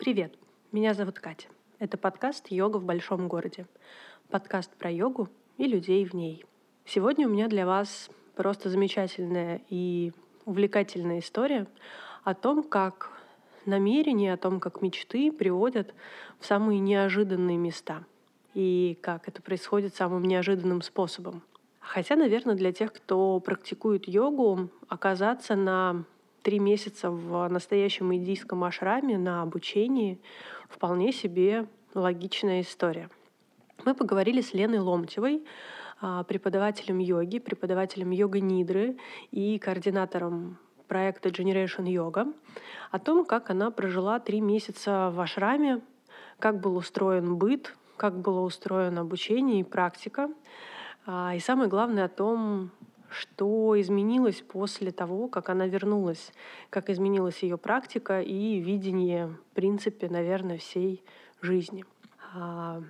[0.00, 0.34] Привет,
[0.72, 1.48] меня зовут Катя.
[1.78, 3.66] Это подкаст «Йога в большом городе».
[4.30, 6.46] Подкаст про йогу и людей в ней.
[6.86, 10.12] Сегодня у меня для вас просто замечательная и
[10.46, 11.66] увлекательная история
[12.24, 13.10] о том, как
[13.66, 15.92] намерения, о том, как мечты приводят
[16.38, 18.06] в самые неожиданные места
[18.54, 21.42] и как это происходит самым неожиданным способом.
[21.78, 26.06] Хотя, наверное, для тех, кто практикует йогу, оказаться на
[26.42, 30.20] три месяца в настоящем индийском ашраме на обучении
[30.68, 33.08] вполне себе логичная история.
[33.84, 35.44] Мы поговорили с Леной Ломтевой,
[36.00, 38.96] а, преподавателем йоги, преподавателем йога-нидры
[39.30, 40.58] и координатором
[40.88, 42.34] проекта Generation Yoga,
[42.90, 45.80] о том, как она прожила три месяца в ашраме,
[46.38, 50.30] как был устроен быт, как было устроено обучение и практика,
[51.06, 52.70] а, и самое главное о том,
[53.10, 56.32] что изменилось после того, как она вернулась,
[56.70, 61.02] как изменилась ее практика и видение, в принципе, наверное, всей
[61.40, 61.84] жизни.
[62.34, 62.82] А,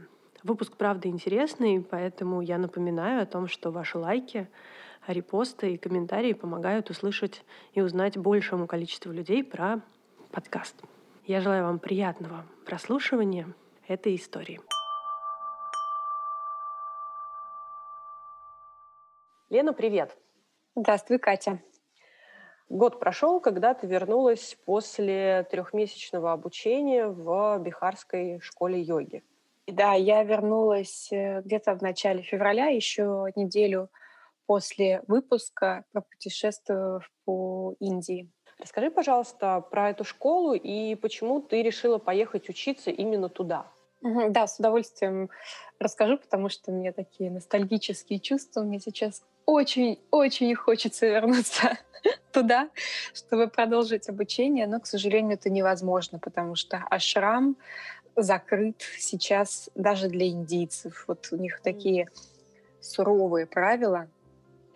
[0.43, 4.49] выпуск, правда, интересный, поэтому я напоминаю о том, что ваши лайки,
[5.07, 9.81] репосты и комментарии помогают услышать и узнать большему количеству людей про
[10.31, 10.77] подкаст.
[11.27, 13.47] Я желаю вам приятного прослушивания
[13.87, 14.61] этой истории.
[19.51, 20.17] Лена, привет.
[20.77, 21.61] Здравствуй, Катя.
[22.69, 29.25] Год прошел, когда ты вернулась после трехмесячного обучения в Бихарской школе йоги.
[29.67, 33.91] Да, я вернулась э, где-то в начале февраля, еще неделю
[34.47, 38.31] после выпуска, пропутешествовав по Индии.
[38.61, 43.67] Расскажи, пожалуйста, про эту школу и почему ты решила поехать учиться именно туда.
[44.03, 45.29] Да, с удовольствием
[45.79, 48.63] расскажу, потому что у меня такие ностальгические чувства.
[48.63, 51.79] Мне сейчас очень-очень хочется вернуться
[52.33, 52.71] туда,
[53.13, 57.57] чтобы продолжить обучение, но, к сожалению, это невозможно, потому что ашрам
[58.17, 61.05] закрыт сейчас даже для индийцев.
[61.07, 62.09] Вот у них такие
[62.81, 64.09] суровые правила—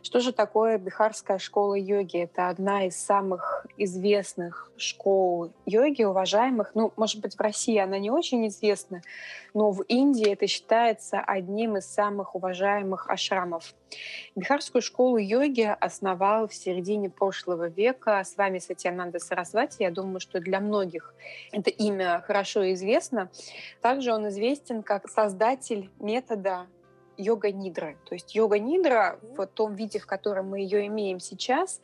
[0.05, 2.19] что же такое Бихарская школа йоги?
[2.19, 6.73] Это одна из самых известных школ йоги, уважаемых.
[6.75, 9.01] Ну, может быть, в России она не очень известна,
[9.55, 13.75] но в Индии это считается одним из самых уважаемых ашрамов.
[14.37, 19.85] Бихарскую школу йоги основал в середине прошлого века с вами Сатьянанда Сарасвати.
[19.85, 21.15] Я думаю, что для многих
[21.51, 23.31] это имя хорошо известно.
[23.81, 26.67] Также он известен как создатель метода
[27.17, 27.97] йога-нидры.
[28.05, 31.81] То есть йога-нидра в том виде, в котором мы ее имеем сейчас,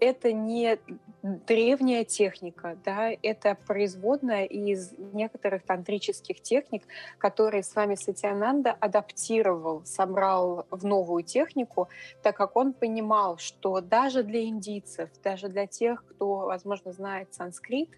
[0.00, 0.78] это не
[1.22, 6.84] древняя техника, да, это производная из некоторых тантрических техник,
[7.18, 11.88] которые с вами Сатиананда адаптировал, собрал в новую технику,
[12.22, 17.90] так как он понимал, что даже для индийцев, даже для тех, кто, возможно, знает санскрит,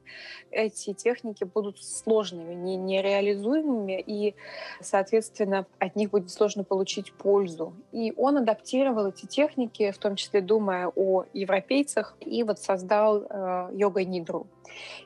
[0.50, 4.34] эти техники будут сложными, не, нереализуемыми, и,
[4.80, 7.74] соответственно, от них будет сложно получить пользу.
[7.92, 13.68] И он адаптировал эти техники, в том числе думая о европейцах, и вот создал э,
[13.74, 14.46] йога-нидру.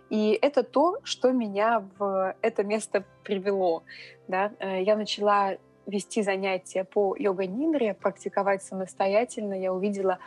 [0.08, 3.82] И это то, что меня в это место привело.
[4.28, 4.52] Да?
[4.60, 5.56] Э, я начала
[5.86, 9.54] вести занятия по йога-нидре, практиковать самостоятельно.
[9.54, 10.18] Я увидела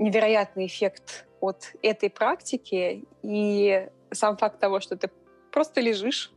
[0.00, 3.04] невероятный эффект от этой практики.
[3.22, 5.08] И сам факт того, что ты
[5.50, 6.32] просто лежишь,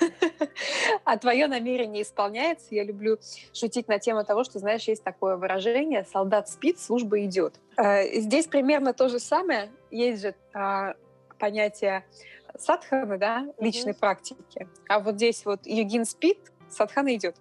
[1.04, 2.66] а твое намерение исполняется.
[2.70, 3.18] Я люблю
[3.52, 7.54] шутить на тему того, что, знаешь, есть такое выражение «солдат спит, служба идет».
[7.76, 9.70] Э, здесь примерно то же самое.
[9.90, 10.94] Есть же а,
[11.38, 12.04] понятие
[12.58, 13.98] садханы, да, личной mm-hmm.
[13.98, 14.68] практики.
[14.88, 16.38] А вот здесь вот йогин спит,
[16.70, 17.36] садхана идет.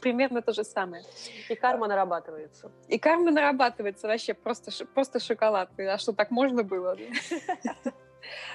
[0.00, 1.04] Примерно то же самое.
[1.48, 2.70] И карма нарабатывается.
[2.88, 5.70] И карма нарабатывается вообще просто, просто шоколад.
[5.78, 6.96] А что, так можно было?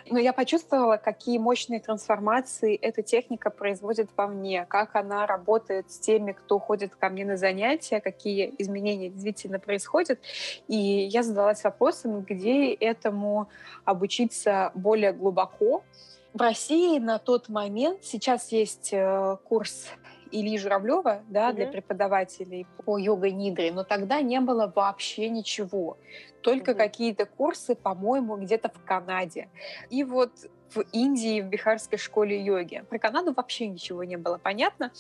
[0.10, 6.00] Но я почувствовала, какие мощные трансформации эта техника производит во мне, как она работает с
[6.00, 10.20] теми, кто ходит ко мне на занятия, какие изменения действительно происходят.
[10.68, 13.50] И я задалась вопросом, где этому
[13.86, 15.84] обучиться более глубоко.
[16.34, 19.88] В России на тот момент сейчас есть э, курс
[20.32, 21.54] Ильи Журавлева да, mm-hmm.
[21.54, 25.98] для преподавателей по йога-нидре, но тогда не было вообще ничего.
[26.42, 26.76] Только mm-hmm.
[26.76, 29.50] какие-то курсы, по-моему, где-то в Канаде.
[29.90, 30.32] И вот
[30.70, 32.84] в Индии, в Бихарской школе йоги.
[32.90, 34.92] Про Канаду вообще ничего не было понятно.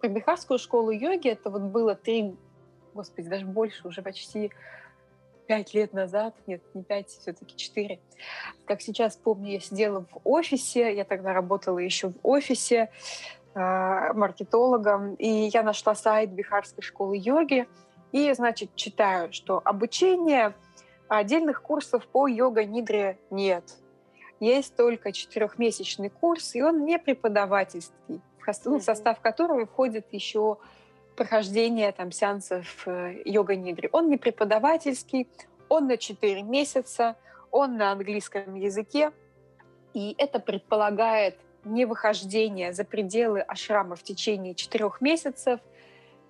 [0.00, 2.34] Про Бихарскую школу йоги это вот было три,
[2.94, 4.50] господи, даже больше, уже почти
[5.46, 8.00] пять лет назад, нет, не пять, все-таки четыре.
[8.64, 12.90] Как сейчас помню, я сидела в офисе, я тогда работала еще в офисе,
[13.54, 17.68] маркетологом, и я нашла сайт Бихарской школы йоги,
[18.12, 20.54] и, значит, читаю, что обучение
[21.08, 23.64] отдельных курсов по йога-нидре нет.
[24.40, 30.58] есть только четырехмесячный курс, и он не преподавательский, в состав которого входит еще
[31.16, 33.88] прохождение там, сеансов э, йога-нидри.
[33.92, 35.28] Он не преподавательский,
[35.68, 37.16] он на 4 месяца,
[37.50, 39.12] он на английском языке,
[39.94, 45.60] и это предполагает не выхождение за пределы ашрама в течение четырех месяцев.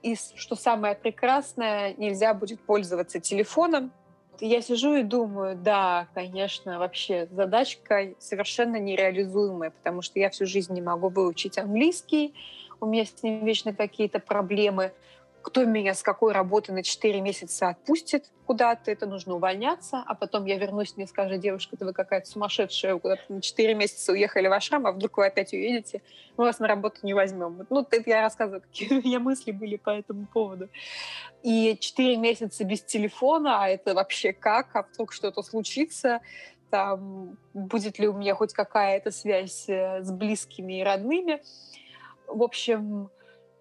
[0.02, 3.93] И что самое прекрасное, нельзя будет пользоваться телефоном.
[4.40, 10.73] Я сижу и думаю, да, конечно, вообще задачка совершенно нереализуемая, потому что я всю жизнь
[10.73, 12.34] не могу выучить английский,
[12.81, 14.93] у меня с ним вечно какие-то проблемы
[15.42, 20.44] кто меня с какой работы на 4 месяца отпустит куда-то, это нужно увольняться, а потом
[20.44, 24.52] я вернусь, мне скажет девушка, да вы какая-то сумасшедшая, куда-то на 4 месяца уехали в
[24.52, 26.02] Ашрам, а вдруг вы опять уедете,
[26.36, 27.66] мы вас на работу не возьмем.
[27.70, 30.68] Ну, это я рассказываю, какие у меня мысли были по этому поводу.
[31.42, 36.20] И 4 месяца без телефона, а это вообще как, а вдруг что-то случится,
[36.70, 41.42] там, будет ли у меня хоть какая-то связь э, с близкими и родными.
[42.26, 43.10] В общем,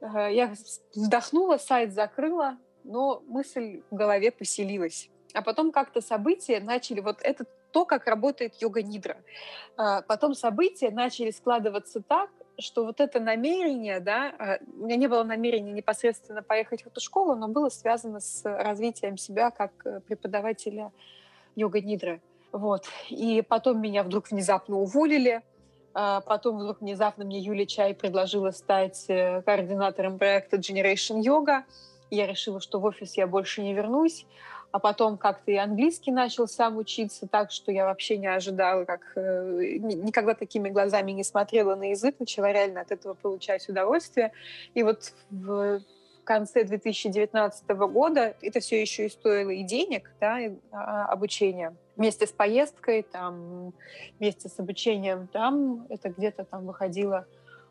[0.02, 0.54] я
[0.94, 5.10] вздохнула, сайт закрыла, но мысль в голове поселилась.
[5.34, 9.18] А потом как-то события начали, вот это то, как работает йога-нидра.
[9.78, 15.08] А, потом события начали складываться так, что вот это намерение, да, а, у меня не
[15.08, 20.02] было намерения непосредственно поехать в эту школу, но было связано с развитием себя как э,
[20.02, 20.92] преподавателя
[21.56, 22.22] йога-нидры.
[22.52, 22.86] Вот.
[23.10, 25.42] И потом меня вдруг внезапно уволили,
[25.94, 31.64] потом вдруг внезапно мне Юлия Чай предложила стать э, координатором проекта Generation Yoga.
[32.10, 34.26] Я решила, что в офис я больше не вернусь.
[34.72, 39.02] А потом как-то и английский начал сам учиться, так что я вообще не ожидала, как
[39.16, 44.32] э, никогда такими глазами не смотрела на язык, начала реально от этого получать удовольствие.
[44.74, 45.82] И вот в
[46.24, 52.26] конце 2019 года это все еще и стоило и денег, да, и, а, обучение вместе
[52.26, 53.74] с поездкой, там,
[54.20, 57.28] вместе с обучением там, это где-то там выходило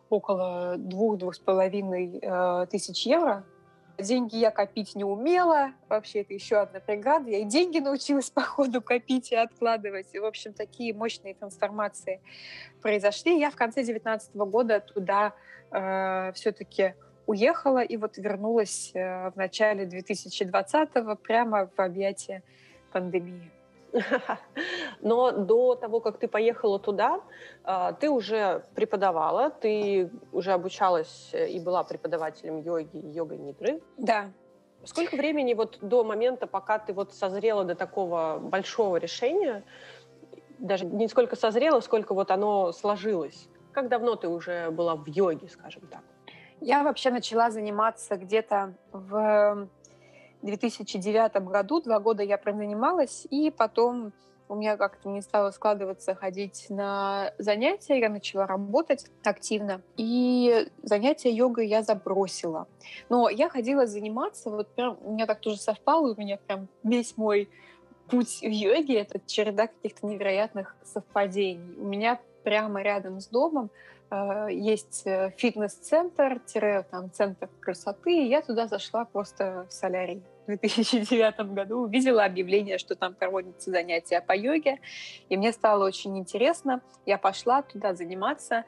[0.08, 3.44] около двух-двух с половиной э, тысяч евро.
[3.98, 5.72] Деньги я копить не умела.
[5.88, 7.28] Вообще, это еще одна преграда.
[7.28, 10.06] Я и деньги научилась по ходу копить и откладывать.
[10.12, 12.20] И, в общем, такие мощные трансформации
[12.82, 13.36] произошли.
[13.36, 15.34] Я в конце 2019 года туда
[15.72, 16.94] э, все-таки
[17.26, 20.88] уехала и вот вернулась э, в начале 2020
[21.20, 22.44] прямо в объятия
[22.92, 23.50] пандемии.
[25.00, 27.20] Но до того, как ты поехала туда,
[27.64, 33.80] а, ты уже преподавала, ты уже обучалась и была преподавателем йоги и йога-нидры.
[33.96, 34.30] Да.
[34.84, 39.62] Сколько времени вот до момента, пока ты вот созрела до такого большого решения,
[40.58, 43.48] даже не сколько созрела, сколько вот оно сложилось?
[43.72, 46.02] Как давно ты уже была в йоге, скажем так?
[46.60, 49.68] Я вообще начала заниматься где-то в
[50.42, 54.12] 2009 году, два года я прозанималась, и потом
[54.48, 61.30] у меня как-то не стало складываться ходить на занятия, я начала работать активно, и занятия
[61.30, 62.66] йогой я забросила.
[63.08, 67.16] Но я ходила заниматься, вот прям у меня так тоже совпало, у меня прям весь
[67.16, 67.48] мой
[68.10, 71.76] путь в йоге— это череда каких-то невероятных совпадений.
[71.78, 73.70] У меня прямо рядом с домом
[74.50, 76.40] есть э, фитнес-центр,
[76.90, 80.22] там, центр красоты, и я туда зашла просто в солярий.
[80.46, 84.80] 2009 году увидела объявление, что там проводятся занятия по йоге,
[85.28, 86.80] и мне стало очень интересно.
[87.06, 88.64] Я пошла туда заниматься,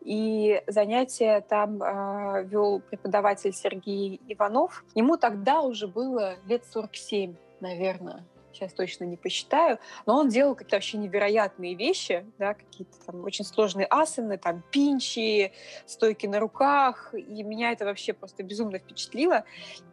[0.00, 4.84] и занятия там э, вел преподаватель Сергей Иванов.
[4.94, 10.76] Ему тогда уже было лет 47, наверное сейчас точно не посчитаю, но он делал какие-то
[10.76, 15.52] вообще невероятные вещи, да, какие-то там очень сложные асаны, там пинчи,
[15.86, 19.44] стойки на руках, и меня это вообще просто безумно впечатлило.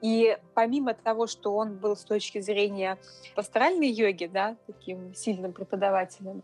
[0.01, 2.97] И помимо того, что он был с точки зрения
[3.35, 6.43] пасторальной йоги, да, таким сильным преподавателем,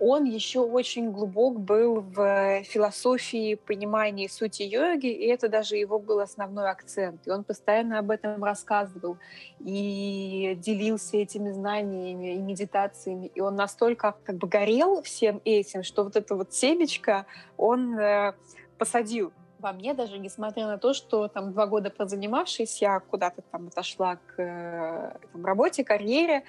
[0.00, 6.20] он еще очень глубок был в философии, понимании сути йоги, и это даже его был
[6.20, 7.26] основной акцент.
[7.26, 9.18] И он постоянно об этом рассказывал
[9.58, 13.30] и делился этими знаниями и медитациями.
[13.34, 17.26] И он настолько как бы горел всем этим, что вот это вот семечко
[17.58, 18.32] он э,
[18.78, 23.66] посадил во мне, даже несмотря на то, что там два года прозанимавшись, я куда-то там
[23.68, 26.44] отошла к э, там, работе, карьере,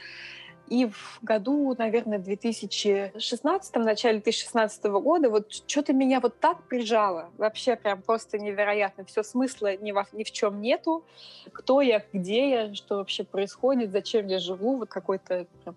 [0.68, 7.30] и в году, наверное, 2016, в начале 2016 года, вот что-то меня вот так прижало.
[7.38, 9.04] Вообще прям просто невероятно.
[9.06, 11.04] Все смысла ни, во, ни в чем нету.
[11.52, 14.78] Кто я, где я, что вообще происходит, зачем я живу.
[14.78, 15.76] Вот какой-то прям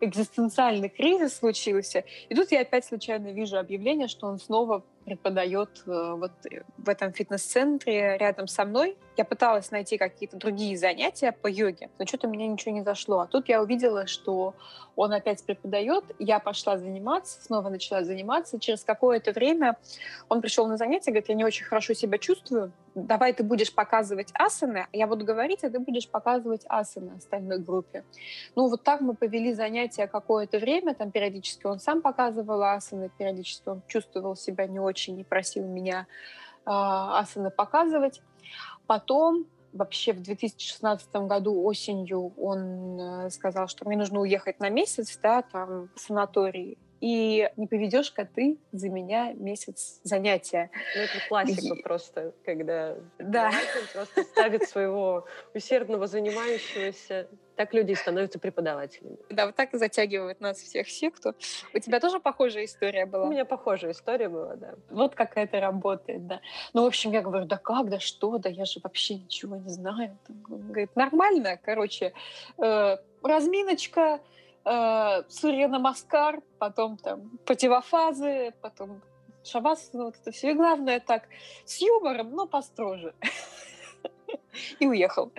[0.00, 2.04] экзистенциальный кризис случился.
[2.28, 6.32] И тут я опять случайно вижу объявление, что он снова преподает э, вот
[6.76, 8.96] в этом фитнес-центре рядом со мной.
[9.16, 13.20] Я пыталась найти какие-то другие занятия по йоге, но что-то меня ничего не зашло.
[13.20, 14.54] А тут я увидела, что
[14.96, 16.04] он опять преподает.
[16.18, 18.58] Я пошла заниматься, снова начала заниматься.
[18.58, 19.76] Через какое-то время
[20.28, 22.72] он пришел на занятие, говорит, я не очень хорошо себя чувствую.
[22.94, 28.04] Давай ты будешь показывать асаны, я буду говорить, а ты будешь показывать асаны остальной группе.
[28.56, 30.94] Ну, вот так мы повели занятия какое-то время.
[30.94, 36.06] Там периодически он сам показывал асаны, периодически он чувствовал себя не очень и просил меня
[36.66, 38.22] э, асаны показывать.
[38.86, 45.18] Потом вообще в 2016 году осенью он э, сказал, что мне нужно уехать на месяц,
[45.22, 46.78] да, там в санаторий.
[47.00, 50.70] И не поведешь-ка ты за меня месяц занятия.
[50.94, 51.82] Ну, это классика и...
[51.82, 53.52] просто, когда да.
[53.92, 57.28] просто ставит своего усердного занимающегося
[57.60, 59.18] так люди становятся преподавателями.
[59.28, 61.34] Да, вот так и затягивают нас всех секту.
[61.74, 63.26] У тебя тоже похожая история была?
[63.26, 64.76] У меня похожая история была, да.
[64.88, 66.40] Вот как это работает, да.
[66.72, 69.68] Ну, в общем, я говорю, да как, да что, да я же вообще ничего не
[69.68, 70.16] знаю.
[70.48, 72.14] Он говорит, нормально, короче,
[72.56, 74.20] э, разминочка,
[74.64, 79.02] э, Сурья Намаскар, потом там противофазы, потом
[79.44, 80.50] шабас, ну, вот это все.
[80.50, 81.24] И главное так,
[81.64, 83.14] с юмором, но построже
[84.78, 85.32] и уехал.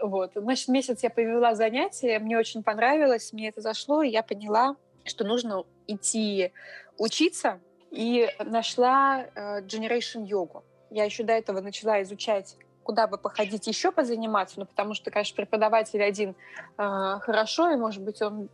[0.00, 0.32] Вот.
[0.34, 5.24] Значит, месяц я повела занятия, мне очень понравилось, мне это зашло, и я поняла, что
[5.24, 6.52] нужно идти
[6.98, 7.60] учиться,
[7.90, 10.64] и нашла э, Generation Йогу.
[10.90, 12.56] Я еще до этого начала изучать
[12.86, 16.34] куда бы походить еще позаниматься, ну, потому что, конечно, преподаватель один
[16.78, 18.48] э, хорошо, и, может быть, он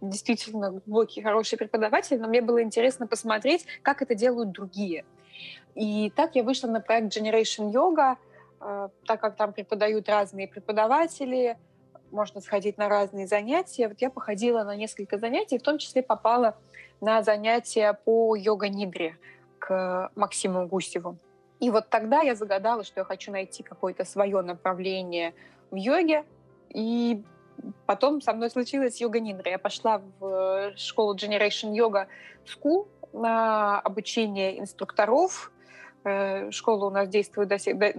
[0.00, 5.04] действительно глубокий, хороший преподаватель, но мне было интересно посмотреть, как это делают другие.
[5.74, 8.16] И так я вышла на проект Generation Yoga,
[8.60, 11.56] Э, так как там преподают разные преподаватели,
[12.10, 13.88] можно сходить на разные занятия.
[13.88, 16.56] Вот я походила на несколько занятий, в том числе попала
[17.00, 19.16] на занятия по йога-нидре
[19.58, 21.16] к Максиму Гусеву.
[21.60, 25.34] И вот тогда я загадала, что я хочу найти какое-то свое направление
[25.70, 26.24] в йоге.
[26.70, 27.22] И
[27.86, 29.50] потом со мной случилась йога-нидра.
[29.50, 32.06] Я пошла в школу Generation Yoga
[32.46, 35.52] School на обучение инструкторов.
[36.04, 37.92] Э, школа у нас действует до сих, до,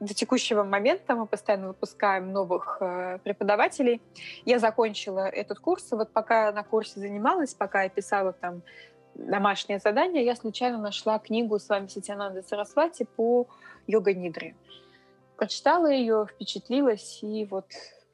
[0.00, 4.00] до текущего момента мы постоянно выпускаем новых э, преподавателей.
[4.44, 8.62] Я закончила этот курс, и вот пока на курсе занималась, пока я писала там
[9.14, 13.46] домашнее задание, я случайно нашла книгу с вами Сатянанда Сарасвати по
[13.86, 14.54] йога-нидре.
[15.36, 17.66] Прочитала ее, впечатлилась, и вот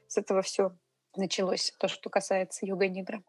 [0.07, 0.73] с этого все
[1.17, 3.23] началось, то, что касается йога-нидра.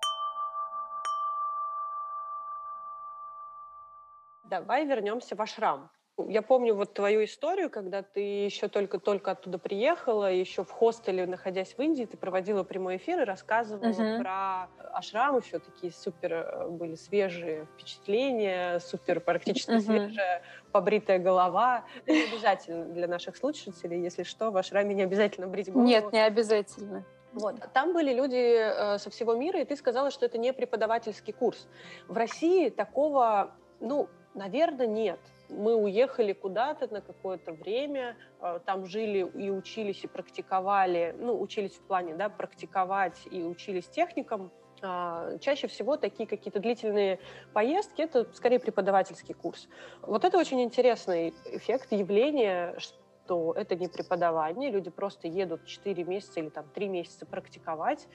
[4.46, 5.90] Давай вернемся в ашрам.
[6.26, 11.76] Я помню вот твою историю, когда ты еще только-только оттуда приехала, еще в хостеле, находясь
[11.78, 14.20] в Индии, ты проводила прямой эфир и рассказывала uh-huh.
[14.20, 19.80] про ашрам, еще такие супер э, были свежие впечатления, супер практически uh-huh.
[19.80, 21.86] свежая побритая голова.
[22.06, 25.88] Это не обязательно для наших слушателей, если что, в ашраме не обязательно брить голову.
[25.88, 27.06] Нет, не обязательно.
[27.34, 27.58] Вот.
[27.74, 31.68] Там были люди э, со всего мира, и ты сказала, что это не преподавательский курс.
[32.08, 35.20] В России такого, ну, наверное, нет
[35.50, 41.76] мы уехали куда-то на какое-то время, э, там жили и учились, и практиковали, ну, учились
[41.76, 44.52] в плане, да, практиковать и учились техникам,
[44.82, 47.20] а, чаще всего такие какие-то длительные
[47.54, 49.68] поездки— это скорее преподавательский курс.
[50.02, 56.40] Вот это очень интересный эффект, явление, что это не преподавание, люди просто едут 4 месяца
[56.40, 58.08] или там 3 месяца практиковать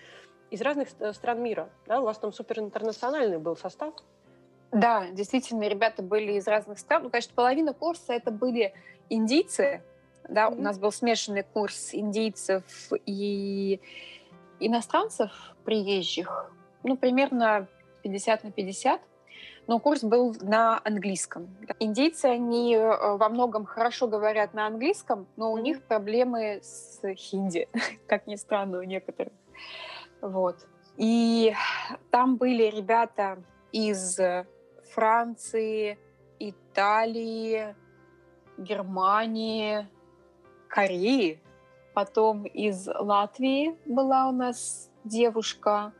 [0.51, 1.71] из разных стран мира.
[1.87, 2.01] Да?
[2.01, 3.95] У вас там суперинтернациональный был состав.
[4.73, 7.05] Да, действительно, ребята были из разных стран.
[7.05, 8.73] Ну, конечно, половина курса это были
[9.11, 9.83] индийцы.
[10.29, 10.59] Да, mm-hmm.
[10.59, 12.63] у нас был смешанный курс индийцев
[13.05, 13.81] и
[14.61, 15.31] иностранцев
[15.65, 16.51] приезжих.
[16.85, 17.69] Ну, примерно
[18.03, 19.01] 50 на 50.
[19.67, 21.55] Но курс был на английском.
[21.79, 25.63] Индийцы, они э, во многом хорошо говорят на английском, но у mm-hmm.
[25.63, 27.69] них проблемы с хинди,
[28.09, 29.35] как ни странно, у некоторых.
[30.23, 30.67] Вот.
[30.97, 31.55] И
[32.11, 33.39] там были ребята
[33.71, 34.19] из
[34.95, 35.99] Франции,
[36.39, 37.75] Италии,
[38.59, 39.87] Германии,
[40.69, 41.41] Кореи.
[41.95, 45.93] Потом из Латвии была у нас девушка.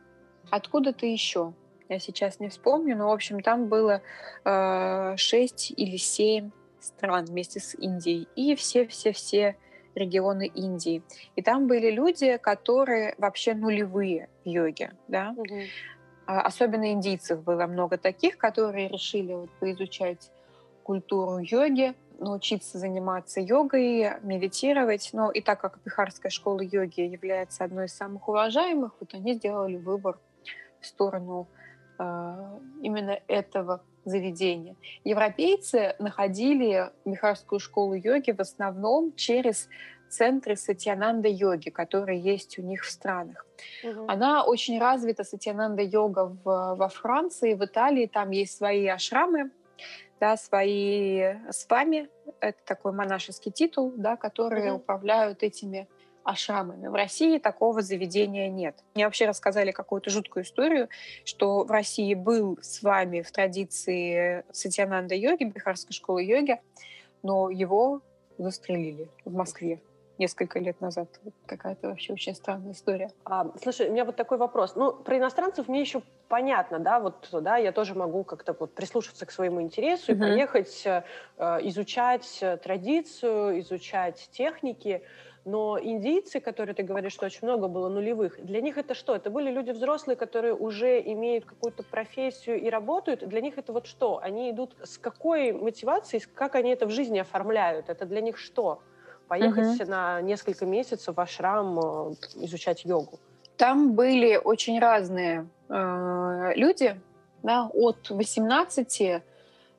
[0.49, 1.53] Откуда-то еще.
[1.89, 4.01] Я сейчас не вспомню, но, в общем, там было
[4.45, 8.27] э, 6 или 7 стран вместе с Индией.
[8.35, 9.57] И все-все-все
[9.95, 11.03] регионы Индии.
[11.35, 14.93] И там были люди, которые вообще нулевые в йоге.
[15.07, 15.33] Да?
[15.37, 15.59] Угу.
[16.25, 20.31] А, особенно индийцев было много таких, которые решили вот поизучать
[20.83, 25.09] культуру йоги, научиться заниматься йогой, медитировать.
[25.13, 29.77] Но и так как Бихарская школа йоги является одной из самых уважаемых, вот они сделали
[29.77, 30.19] выбор
[30.79, 31.47] в сторону
[31.99, 34.75] э, именно этого заведения.
[35.03, 39.69] Европейцы находили Бихарскую школу йоги в основном через
[40.13, 43.45] центры сатьянанда йоги, которые есть у них в странах.
[43.83, 44.05] Угу.
[44.07, 48.05] Она очень развита, сатьянанда йога в, во Франции, в Италии.
[48.05, 49.51] Там есть свои ашрамы,
[50.19, 52.09] да, свои спами.
[52.39, 54.81] Это такой монашеский титул, да, которые угу.
[54.81, 55.87] управляют этими
[56.23, 56.87] ашрамами.
[56.87, 58.75] В России такого заведения нет.
[58.95, 60.87] Мне вообще рассказали какую-то жуткую историю,
[61.25, 66.61] что в России был с вами в традиции Сатьянанда йоги, Бихарской школы йоги,
[67.23, 68.01] но его
[68.37, 69.81] застрелили в Москве
[70.17, 71.09] несколько лет назад.
[71.45, 73.11] Какая-то вообще очень странная история.
[73.25, 74.75] А, слушай, у меня вот такой вопрос.
[74.75, 79.25] Ну, про иностранцев мне еще понятно, да, вот, да, я тоже могу как-то вот прислушаться
[79.25, 80.15] к своему интересу mm-hmm.
[80.15, 81.03] и поехать э,
[81.63, 85.03] изучать традицию, изучать техники.
[85.45, 89.13] Но индийцы, которые ты говоришь, что очень много было нулевых, для них это что?
[89.13, 93.27] Это были люди взрослые, которые уже имеют какую-то профессию и работают.
[93.27, 94.19] Для них это вот что?
[94.23, 97.89] Они идут с какой мотивацией, как они это в жизни оформляют?
[97.89, 98.81] Это для них что?
[99.27, 99.89] Поехать угу.
[99.89, 102.13] на несколько месяцев в ашрам э,
[102.43, 103.19] изучать йогу?
[103.57, 106.99] Там были очень разные э, люди,
[107.41, 109.23] да, от 18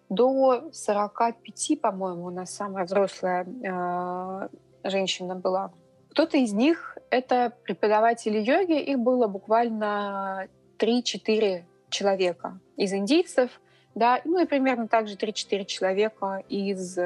[0.09, 4.49] до 45, по-моему, у нас самая взрослая э,
[4.89, 5.73] женщина была.
[6.11, 10.49] Кто-то из них— это преподаватели йоги, их было буквально
[10.79, 13.51] 3-4 человека из индийцев,
[13.95, 16.99] да, ну и примерно также 3-4 человека из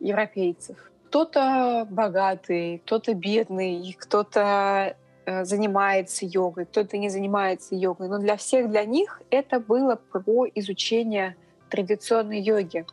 [0.00, 0.90] европейцев.
[1.14, 8.08] Кто-то богатый, кто-то бедный, кто-то э, занимается йогой, кто-то не занимается йогой.
[8.08, 11.36] Но для всех, для них это было про изучение
[11.70, 12.84] традиционной йоги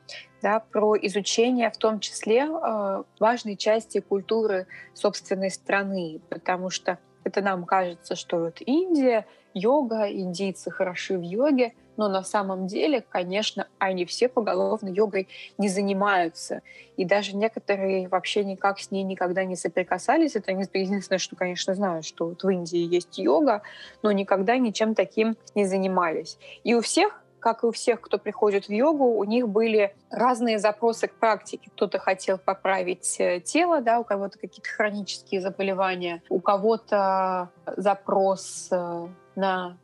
[0.43, 7.41] да, про изучение в том числе э, важной части культуры собственной страны, потому что это
[7.41, 13.67] нам кажется, что вот Индия, йога, индийцы хороши в йоге, но на самом деле, конечно,
[13.77, 15.27] они все поголовно йогой
[15.57, 16.61] не занимаются.
[16.97, 20.35] И даже некоторые вообще никак с ней никогда не соприкасались.
[20.35, 23.61] Это единственное, что, конечно, знаю, что вот в Индии есть йога,
[24.01, 26.37] но никогда ничем таким не занимались.
[26.63, 30.59] И у всех как и у всех, кто приходит в йогу, у них были разные
[30.59, 31.69] запросы к практике.
[31.75, 39.07] Кто-то хотел поправить э, тело, да, у кого-то какие-то хронические заболевания, у кого-то запрос э,
[39.35, 39.77] на,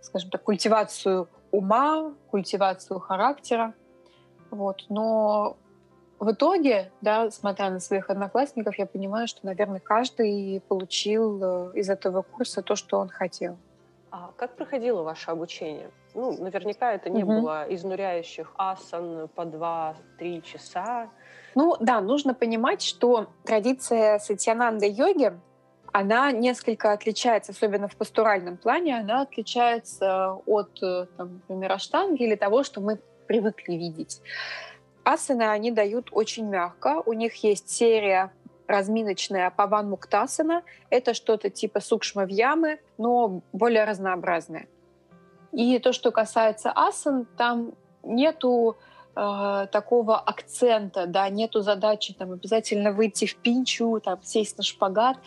[0.00, 3.74] скажем так, культивацию ума, культивацию характера.
[4.50, 4.84] Вот.
[4.88, 5.56] Но
[6.18, 11.90] в итоге, да, смотря на своих одноклассников, я понимаю, что, наверное, каждый получил э, из
[11.90, 13.58] этого курса то, что он хотел.
[14.12, 15.90] А как проходило ваше обучение?
[16.14, 17.40] Ну, наверняка это не угу.
[17.40, 21.08] было изнуряющих асан по 2-3 часа.
[21.54, 25.32] Ну да, нужно понимать, что традиция сатьянанда йоги,
[25.92, 32.34] она несколько отличается, особенно в пастуральном плане, она отличается от, э, там, например, аштанги или
[32.34, 34.20] того, что мы привыкли видеть.
[35.04, 37.02] Асаны они дают очень мягко.
[37.06, 38.30] У них есть серия
[38.72, 40.62] разминочная Паван Муктасана.
[40.90, 44.66] Это что-то типа сукшма в ямы, но более разнообразное.
[45.52, 48.76] И то, что касается асан, там нету
[49.14, 55.18] э, такого акцента, да, нету задачи там обязательно выйти в пинчу, там сесть на шпагат.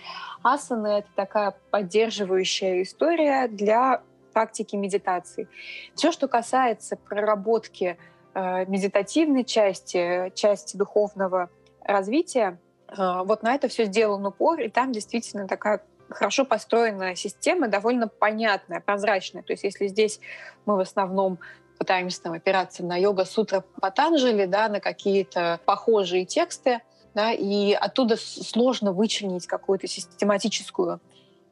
[0.44, 4.02] Асаны— это такая поддерживающая история для
[4.34, 5.48] практики медитации.
[5.94, 7.98] Все, что касается проработки
[8.34, 11.50] э, медитативной части, части духовного
[11.84, 12.60] развития,
[12.96, 18.80] вот на это все сделан упор, и там действительно такая хорошо построенная система, довольно понятная,
[18.80, 19.44] прозрачная.
[19.44, 20.20] То есть если здесь
[20.66, 21.40] мы в основном
[21.78, 26.82] пытаемся там, опираться на йога-сутра Патанджали, да, на какие-то похожие тексты,
[27.14, 31.02] да, и оттуда сложно вычленить какую-то систематическую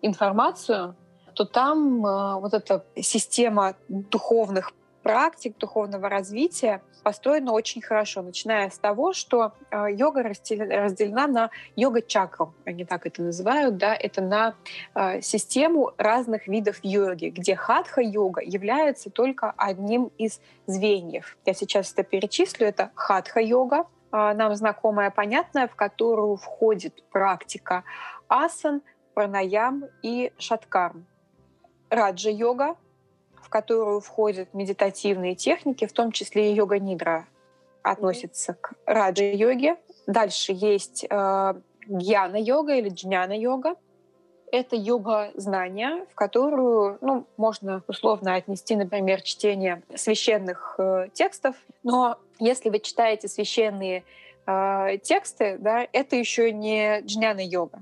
[0.01, 0.95] информацию,
[1.33, 8.77] то там э, вот эта система духовных практик духовного развития построена очень хорошо, начиная с
[8.77, 14.55] того, что э, йога разделена на йога-чакру, они так это называют, да, это на
[14.95, 21.37] э, систему разных видов йоги, где хатха-йога является только одним из звеньев.
[21.45, 22.65] Я сейчас это перечислю.
[22.65, 27.83] Это хатха-йога, э, нам знакомая, понятная, в которую входит практика
[28.29, 28.81] асан,
[29.13, 31.05] пранаям и шаткарм.
[31.89, 32.75] Раджа-йога,
[33.49, 37.27] которую входят медитативные техники, в том числе и йога-нидра
[37.81, 39.77] относится к раджа-йоге.
[40.07, 41.53] Дальше есть э,
[41.87, 43.75] гьяна-йога или джняна-йога.
[44.51, 51.55] Это йога знания, в которую ну, можно условно отнести, например, чтение священных э, текстов.
[51.83, 54.03] Но если вы читаете священные
[54.45, 57.79] э, тексты, да, это еще не джняна-йога.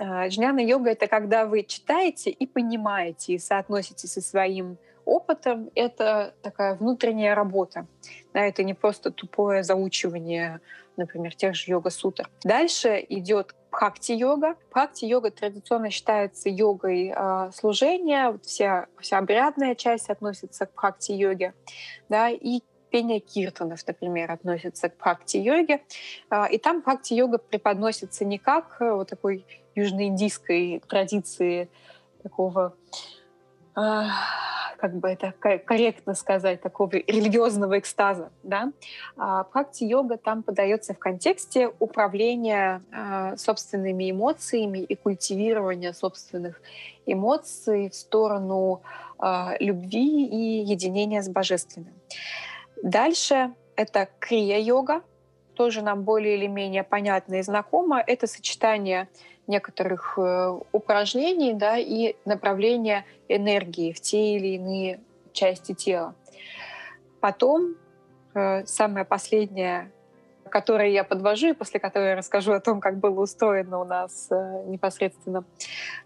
[0.00, 6.74] Джняна йога— это когда вы читаете и понимаете, и соотносите со своим опытом, это такая
[6.74, 7.86] внутренняя работа.
[8.34, 10.60] Да, это не просто тупое заучивание,
[10.96, 12.28] например, тех же йога-сутр.
[12.44, 14.56] Дальше идет бхакти-йога.
[14.70, 18.30] Бхакти-йога традиционно считается йогой э, служения.
[18.30, 21.54] Вот вся, вся обрядная часть относится к бхакти-йоге.
[22.08, 25.82] Да, и пение киртанов, например, относится к бхакти-йоге.
[26.30, 29.46] Э, и там бхакти-йога преподносится не как э, вот такой
[29.78, 31.68] южноиндийской традиции
[32.22, 32.74] такого
[34.78, 38.30] как бы это корректно сказать, такого религиозного экстаза.
[38.42, 38.72] Да?
[39.16, 46.60] А Бхакти-йога там подается в контексте управления э, собственными эмоциями и культивирования собственных
[47.06, 48.82] эмоций в сторону
[49.20, 51.94] э, любви и единения с Божественным.
[52.82, 55.02] Дальше это крия-йога,
[55.58, 58.00] тоже нам более или менее понятно и знакомо.
[58.06, 59.08] Это сочетание
[59.48, 65.00] некоторых э, упражнений да, и направления энергии в те или иные
[65.32, 66.14] части тела.
[67.18, 67.74] Потом
[68.34, 69.90] э, самое последнее,
[70.48, 74.28] которое я подвожу, и после которой я расскажу о том, как было устроено у нас
[74.30, 75.44] э, непосредственно,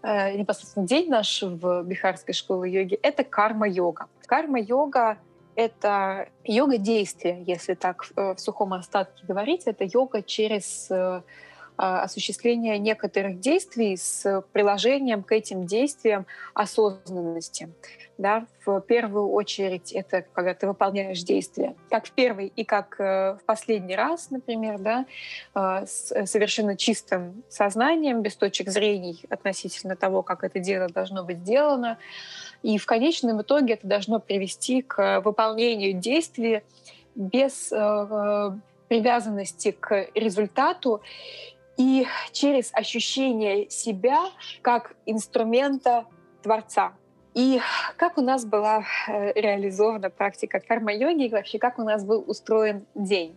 [0.01, 4.07] непосредственно день наш в Бихарской школе йоги, это карма-йога.
[4.25, 5.19] Карма-йога
[5.55, 9.63] это йога действия, если так в сухом остатке говорить.
[9.65, 10.89] Это йога через
[11.75, 17.69] а, осуществления некоторых действий с приложением к этим действиям осознанности.
[18.19, 18.45] Да?
[18.63, 23.45] В первую очередь это когда ты выполняешь действия как в первый и как э, в
[23.45, 25.05] последний раз, например, да?
[25.55, 31.97] С совершенно чистым сознанием, без точек зрений относительно того, как это дело должно быть сделано.
[32.63, 36.63] И в конечном итоге это должно привести к выполнению действия
[37.13, 38.51] без э, э,
[38.87, 41.01] привязанности к результату
[41.77, 44.19] и через ощущение себя
[44.61, 46.05] как инструмента
[46.41, 46.93] Творца.
[47.33, 47.59] И
[47.97, 52.85] как у нас была э, реализована практика карма-йоги, и вообще как у нас был устроен
[52.95, 53.35] день.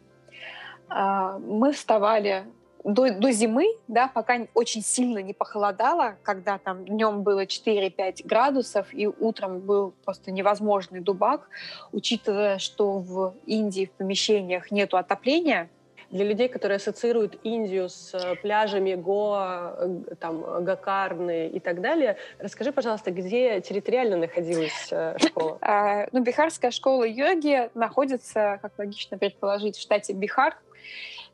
[0.89, 2.45] А, мы вставали
[2.87, 8.87] до, до зимы, да, пока очень сильно не похолодало, когда там днем было 4-5 градусов,
[8.93, 11.49] и утром был просто невозможный дубак,
[11.93, 15.69] учитывая, что в Индии в помещениях нет отопления,
[16.11, 19.77] для людей, которые ассоциируют Индию с э, пляжами Гоа,
[20.21, 25.59] там, Гакарны и так далее, расскажи, пожалуйста, где территориально находилась э, школа?
[25.69, 30.57] А, ну, Бихарская школа йоги находится, как логично предположить, в штате Бихар.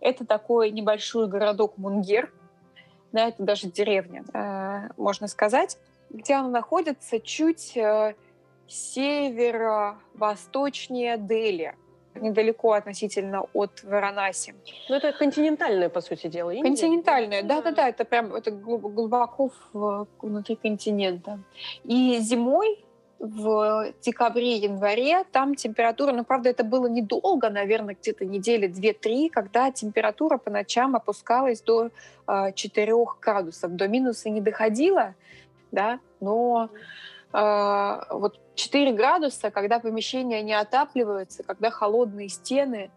[0.03, 2.31] Это такой небольшой городок Мунгер,
[3.13, 4.25] да, это даже деревня,
[4.97, 5.79] можно сказать,
[6.11, 7.79] где она находится чуть
[8.67, 11.75] северо-восточнее Дели
[12.15, 14.55] недалеко относительно от Варанаси.
[14.89, 16.69] Ну, это континентальное, по сути дела, Индия.
[16.69, 19.51] Континентальное, да-да-да, это прям это глубоко
[20.21, 21.39] внутри континента.
[21.85, 22.85] И зимой
[23.23, 30.39] в декабре-январе там температура, ну, правда, это было недолго, наверное, где-то недели две-три, когда температура
[30.39, 31.91] по ночам опускалась до
[32.27, 33.77] э, 4 градусов.
[33.77, 35.15] До минуса не доходила,
[35.71, 36.71] да, но
[37.33, 42.91] э, вот 4 градуса, когда помещение не отапливается, когда холодные стены,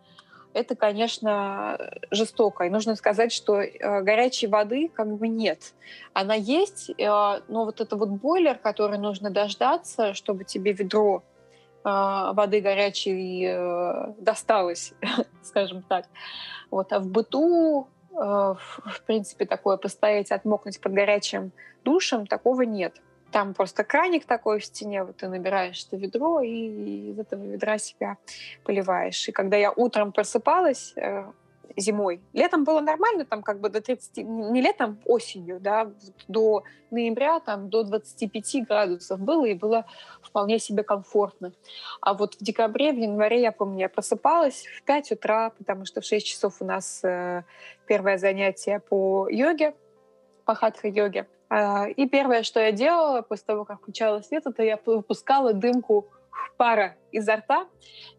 [0.56, 1.78] это, конечно,
[2.12, 2.64] жестоко.
[2.64, 5.74] И нужно сказать, что э, горячей воды как бы нет.
[6.14, 6.94] Она есть, э,
[7.50, 11.24] но вот это вот бойлер, который нужно дождаться, чтобы тебе ведро
[11.84, 14.94] э, воды горячей досталось,
[15.44, 16.06] скажем так.
[16.72, 16.94] Вот.
[16.94, 21.52] А в быту, в принципе, такое постоять, отмокнуть под горячим
[21.84, 22.96] душем, такого нет.
[23.32, 27.78] Там просто краник такой в стене, вот ты набираешь это ведро и из этого ведра
[27.78, 28.18] себя
[28.64, 29.28] поливаешь.
[29.28, 31.26] И когда я утром просыпалась э,
[31.78, 35.92] зимой, летом было нормально, там как бы до 30, не летом, осенью, да,
[36.28, 39.86] до ноября там до 25 градусов было, и было
[40.22, 41.52] вполне себе комфортно.
[42.02, 46.02] А вот в декабре, в январе, я помню, я просыпалась в 5 утра, потому что
[46.02, 47.44] в 6 часов у нас э,
[47.88, 49.74] первое занятие по йоге,
[50.46, 51.28] по хатха-йоге.
[51.50, 56.08] А, и первое, что я делала после того, как включала свет, это я выпускала дымку
[56.58, 57.68] пара изо рта.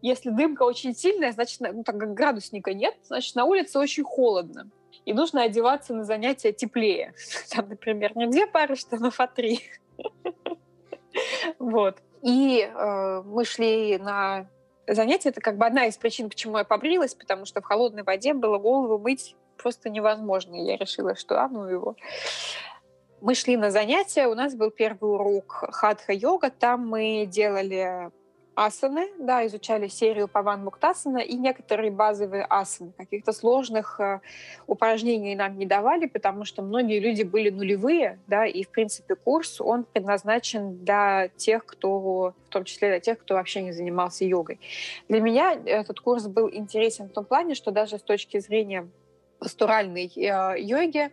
[0.02, 4.68] Если дымка очень сильная, значит, ну, так как градусника нет, значит, на улице очень холодно.
[5.04, 7.14] И нужно одеваться на занятия теплее.
[7.54, 9.60] Там, например, не две пары штанов, а три.
[11.58, 11.96] Вот.
[12.20, 14.46] И э, мы шли на
[14.86, 15.30] занятия.
[15.30, 18.58] Это как бы одна из причин, почему я побрилась, потому что в холодной воде было
[18.58, 20.56] голову мыть просто невозможно.
[20.56, 21.96] И я решила, что а ну его.
[23.26, 28.12] Мы шли на занятия, у нас был первый урок хатха-йога, там мы делали
[28.54, 32.92] асаны, да, изучали серию Паван Муктасана и некоторые базовые асаны.
[32.96, 34.20] Каких-то сложных э,
[34.68, 39.60] упражнений нам не давали, потому что многие люди были нулевые, да, и, в принципе, курс,
[39.60, 44.60] он предназначен для тех, кто, в том числе для тех, кто вообще не занимался йогой.
[45.08, 48.86] Для меня этот курс был интересен в том плане, что даже с точки зрения
[49.38, 51.10] пастуральной э, йоги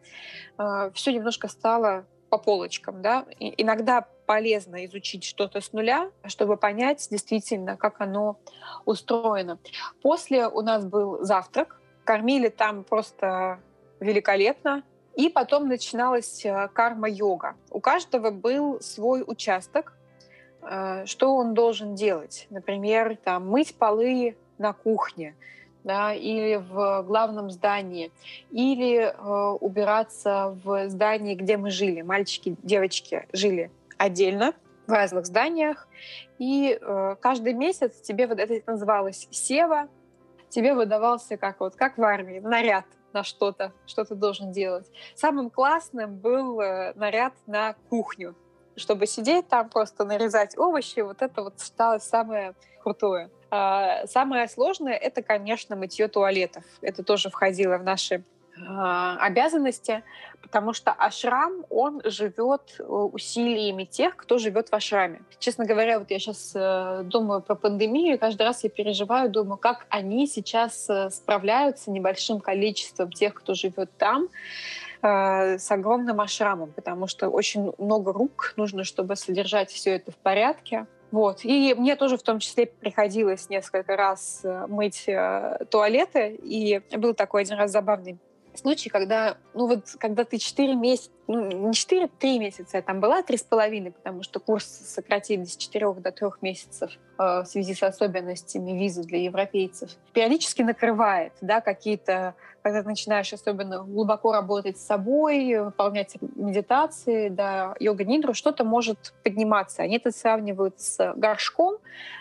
[0.57, 3.25] э, все немножко стало по полочкам, да.
[3.39, 8.39] Иногда полезно изучить что-то с нуля, чтобы понять действительно, как оно
[8.85, 9.59] устроено.
[10.01, 13.59] После у нас был завтрак, кормили там просто
[13.99, 14.83] великолепно,
[15.15, 17.55] и потом начиналась э, карма-йога.
[17.69, 19.93] У каждого был свой участок,
[21.03, 22.47] что он должен делать.
[22.49, 25.35] Например, там, мыть полы на кухне,
[25.83, 28.11] да, или в главном здании,
[28.51, 32.01] или э, убираться в здании, где мы жили.
[32.01, 34.53] Мальчики, девочки жили отдельно
[34.87, 35.87] в разных зданиях.
[36.39, 39.87] И э, каждый месяц тебе вот это называлось сева,
[40.49, 44.89] тебе выдавался как вот как в армии наряд на что-то, что ты должен делать.
[45.15, 48.35] Самым классным был э, наряд на кухню,
[48.75, 50.99] чтобы сидеть там просто нарезать овощи.
[51.01, 53.29] Вот это вот стало самое крутое.
[53.55, 56.63] А, самое сложное это, конечно, мытье туалетов.
[56.81, 58.23] Это тоже входило в наши
[58.67, 60.03] а, обязанности,
[60.41, 65.21] потому что ашрам, он живет э, усилиями тех, кто живет в ашраме.
[65.37, 69.57] Честно говоря, вот я сейчас э, думаю про пандемию, и каждый раз я переживаю, думаю,
[69.57, 74.29] как они сейчас э, справляются небольшим количеством тех, кто живет там,
[75.05, 80.87] с огромным ашрамом, потому что очень много рук нужно, чтобы содержать все это в порядке.
[81.13, 81.41] Вот.
[81.45, 85.05] И мне тоже в том числе приходилось несколько раз мыть
[85.69, 86.39] туалеты.
[86.41, 88.17] И был такой один раз забавный
[88.57, 92.99] случай, когда, ну вот, когда ты 4 месяца, ну не 4, 3 месяца я там
[92.99, 97.83] была, 3,5, потому что курс сократили с 4 до 3 месяцев э, в связи с
[97.83, 104.85] особенностями визы для европейцев, периодически накрывает, да, какие-то, когда ты начинаешь особенно глубоко работать с
[104.85, 109.83] собой, выполнять медитации, да, йога-нидру, что-то может подниматься.
[109.83, 111.77] Они это сравнивают с горшком,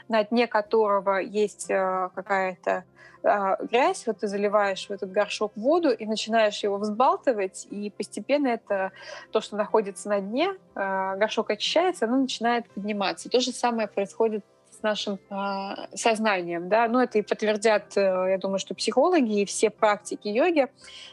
[0.09, 2.85] на дне которого есть э, какая-то
[3.25, 8.49] а, грязь, вот ты заливаешь в этот горшок воду и начинаешь его взбалтывать, и постепенно
[8.49, 8.93] это
[9.31, 13.29] то, что находится на дне, а, горшок очищается, оно начинает подниматься.
[13.29, 18.39] То же самое происходит с нашим э, сознанием, да, ну это и подтвердят, э, я
[18.39, 20.67] думаю, что психологи и все практики йоги.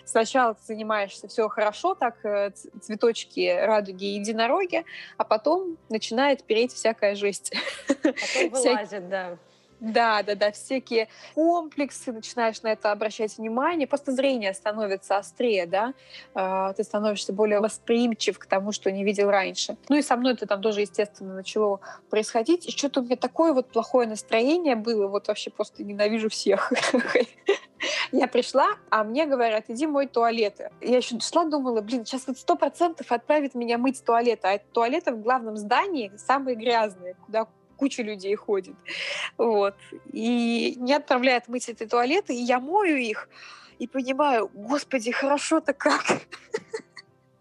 [0.05, 4.85] Сначала ты занимаешься все хорошо, так э, цветочки, радуги, единороги,
[5.17, 7.53] а потом начинает переть всякая жесть.
[7.87, 8.13] Потом
[8.51, 9.37] вылазит, да.
[9.79, 15.93] Да, да, да, всякие комплексы, начинаешь на это обращать внимание, просто зрение становится острее, да,
[16.33, 19.77] а, ты становишься более восприимчив к тому, что не видел раньше.
[19.87, 23.53] Ну и со мной это там тоже, естественно, начало происходить, и что-то у меня такое
[23.53, 26.73] вот плохое настроение было, вот вообще просто ненавижу всех.
[28.11, 30.71] Я пришла, а мне говорят, иди мой туалеты.
[30.81, 35.13] Я еще шла, думала, блин, сейчас вот сто процентов отправит меня мыть туалеты, а туалеты
[35.13, 37.47] в главном здании самые грязные, куда
[37.79, 38.75] куча людей ходит.
[39.37, 39.75] Вот.
[40.11, 43.29] И не отправляют мыть эти туалеты, и я мою их,
[43.79, 46.03] и понимаю, господи, хорошо-то как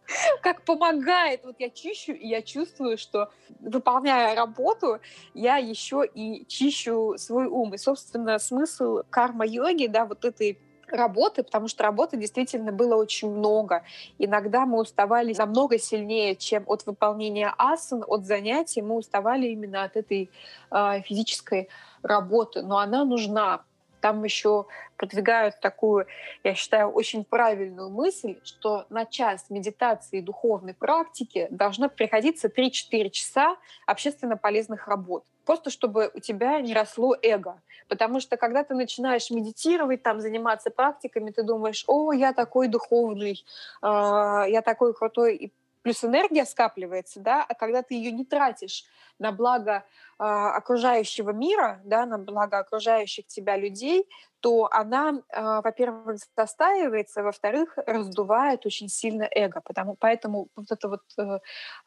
[0.42, 1.44] как помогает.
[1.44, 5.00] Вот я чищу, и я чувствую, что выполняя работу,
[5.34, 7.74] я еще и чищу свой ум.
[7.74, 10.58] И, собственно, смысл карма-йоги, да, вот этой
[10.92, 13.82] работы, потому что работы действительно было очень много.
[14.18, 18.82] Иногда мы уставали намного сильнее, чем от выполнения асан, от занятий.
[18.82, 20.30] Мы уставали именно от этой
[20.70, 21.68] э, физической
[22.02, 22.62] работы.
[22.62, 23.62] Но она нужна.
[24.00, 26.06] Там еще продвигают такую,
[26.44, 33.10] я считаю, очень правильную мысль, что на час медитации и духовной практики должно приходиться 3-4
[33.10, 37.62] часа общественно полезных работ просто чтобы у тебя не росло эго.
[37.88, 43.42] Потому что когда ты начинаешь медитировать, там, заниматься практиками, ты думаешь, о, я такой духовный,
[43.80, 48.84] э, я такой крутой, и плюс энергия скапливается, да, а когда ты ее не тратишь
[49.18, 49.84] на благо
[50.18, 54.06] окружающего мира, да, на благо окружающих тебя людей,
[54.40, 59.60] то она, э, во-первых, застаивается, во-вторых, раздувает очень сильно эго.
[59.64, 61.38] Потому, поэтому вот эта вот э,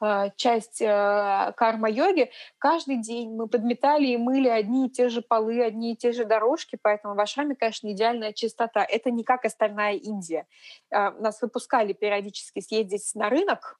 [0.01, 5.63] э, часть э, карма-йоги, каждый день мы подметали и мыли одни и те же полы,
[5.63, 8.83] одни и те же дорожки, поэтому в Ашраме, конечно, идеальная чистота.
[8.83, 10.45] Это не как остальная Индия.
[10.89, 13.79] Нас выпускали периодически съездить на рынок,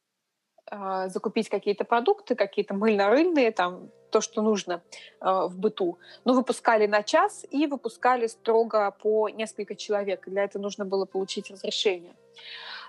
[0.72, 4.82] э, закупить какие-то продукты, какие-то мыльно-рыльные, там, то, что нужно
[5.22, 5.98] э, в быту.
[6.26, 10.28] Но выпускали на час и выпускали строго по несколько человек.
[10.28, 12.14] Для этого нужно было получить разрешение.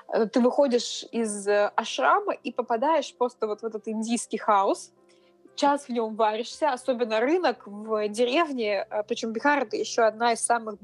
[0.09, 4.93] Э, ты выходишь из э, ашрама и попадаешь просто вот в этот индийский хаос,
[5.55, 10.41] час в нем варишься, особенно рынок в деревне, а, причем Бихар это еще одна из
[10.41, 10.77] самых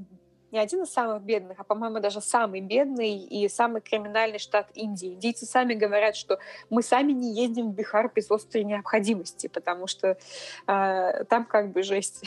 [0.50, 5.14] не один из самых бедных, а, по-моему, даже самый бедный и самый криминальный штат Индии.
[5.14, 6.38] Индийцы сами говорят, что
[6.70, 10.16] мы сами не ездим в Бихар без острой необходимости, потому что
[10.66, 12.24] э, там как бы жесть.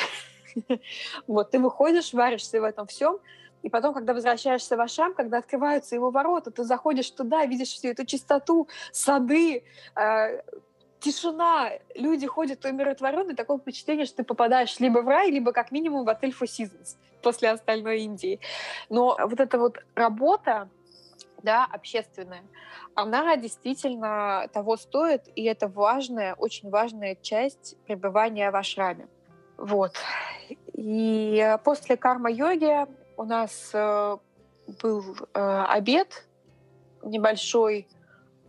[1.27, 3.19] Вот, ты выходишь, варишься в этом всем,
[3.63, 7.89] и потом, когда возвращаешься в Ашам, когда открываются его ворота, ты заходишь туда, видишь всю
[7.89, 9.63] эту чистоту, сады,
[9.95, 10.41] э,
[11.01, 16.05] тишина, люди ходят умиротворенные, такое впечатление, что ты попадаешь либо в рай, либо как минимум
[16.05, 18.39] в отель Four Seasons после остальной Индии.
[18.89, 20.69] Но вот эта вот работа,
[21.43, 22.43] да, общественная,
[22.95, 29.07] она действительно того стоит, и это важная, очень важная часть пребывания в ашраме.
[29.57, 29.93] Вот.
[30.73, 32.87] И после карма-йоги
[33.17, 34.17] у нас э,
[34.81, 36.25] был э, обед,
[37.03, 37.87] небольшой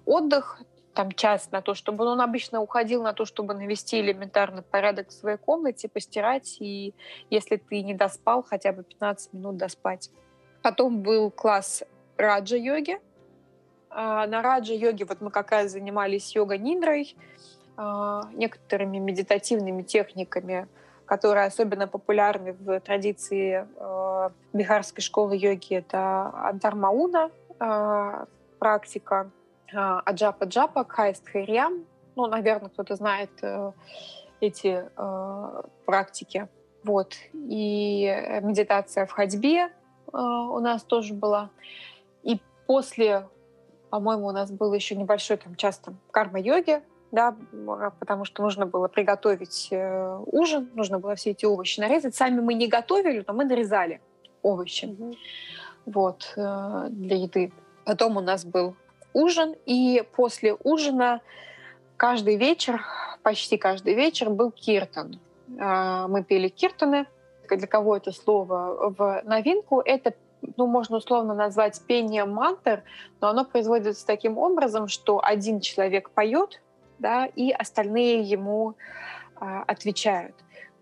[0.04, 0.60] отдых,
[0.94, 5.12] там час на то, чтобы он обычно уходил на то, чтобы навести элементарный порядок в
[5.12, 6.94] своей комнате, постирать, и
[7.30, 10.10] если ты не доспал, хотя бы 15 минут доспать.
[10.62, 11.82] Потом был класс
[12.16, 13.00] раджа-йоги.
[13.90, 17.16] А, на раджа-йоге вот мы как раз занимались йога-нидрой,
[17.76, 20.68] а, некоторыми медитативными техниками,
[21.06, 25.74] которые особенно популярны в традиции э, бихарской школы йоги.
[25.74, 27.30] Это Антармауна
[28.58, 29.30] практика,
[29.74, 31.84] Аджапа Джапа, Кайст Хайрьям.
[32.16, 33.72] Ну, наверное, кто-то знает э,
[34.40, 36.48] эти э, практики.
[36.84, 37.14] Вот.
[37.32, 38.04] И
[38.42, 39.70] медитация в ходьбе э,
[40.12, 41.50] у нас тоже была.
[42.22, 43.28] И после,
[43.90, 46.82] по-моему, у нас был еще небольшой там час там карма-йоги,
[47.12, 47.36] да,
[47.98, 52.14] потому что нужно было приготовить э, ужин, нужно было все эти овощи нарезать.
[52.14, 54.00] Сами мы не готовили, но мы нарезали
[54.42, 54.86] овощи.
[54.86, 55.16] Mm-hmm.
[55.86, 57.52] Вот, э, для еды.
[57.84, 58.76] Потом у нас был
[59.12, 61.20] ужин, и после ужина
[61.96, 62.84] каждый вечер,
[63.22, 65.20] почти каждый вечер был киртан.
[65.60, 67.06] А, мы пели киртаны.
[67.48, 69.80] Для кого это слово в новинку?
[69.84, 70.14] Это
[70.56, 72.82] ну, можно условно назвать пением мантр,
[73.20, 76.60] но оно производится таким образом, что один человек поет,
[76.98, 78.74] да, и остальные ему
[79.36, 80.34] а, отвечают.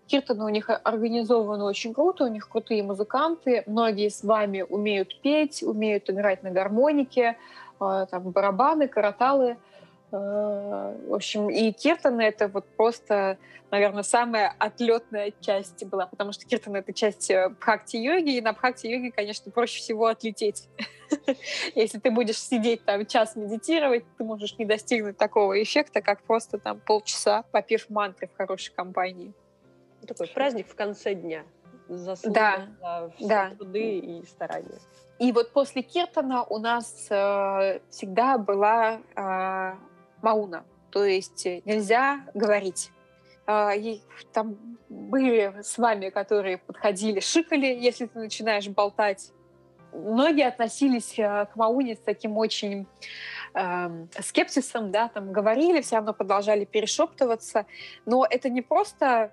[0.07, 5.63] Киртаны у них организованы очень круто, у них крутые музыканты, многие с вами умеют петь,
[5.63, 7.37] умеют играть на гармонике,
[8.09, 9.57] там барабаны, караталы.
[10.11, 13.37] А, в общем, и киртаны— это вот просто,
[13.71, 19.11] наверное, самая отлетная часть была, потому что киртаны— это часть э, бхакти-йоги, и на бхакти-йоге,
[19.11, 20.67] конечно, проще всего отлететь.
[21.75, 26.57] Если ты будешь сидеть там час медитировать, ты можешь не достигнуть такого эффекта, как просто
[26.57, 29.33] там полчаса попив мантры в хорошей компании.
[30.05, 31.43] Такой праздник в конце дня.
[31.87, 33.49] Заслуга да, за все да.
[33.57, 34.79] труды и старания.
[35.21, 39.75] И вот после Киртона у нас э, всегда была э,
[40.23, 42.89] мауна, то есть нельзя говорить.
[43.45, 44.01] Э, и
[44.33, 44.57] там
[44.89, 49.31] были с вами, которые подходили, шикали, если ты начинаешь болтать.
[49.93, 52.87] Многие относились э, к мауне с таким очень
[53.53, 57.67] э, скепсисом, да, там говорили, все равно продолжали перешептываться.
[58.07, 59.31] Но это не просто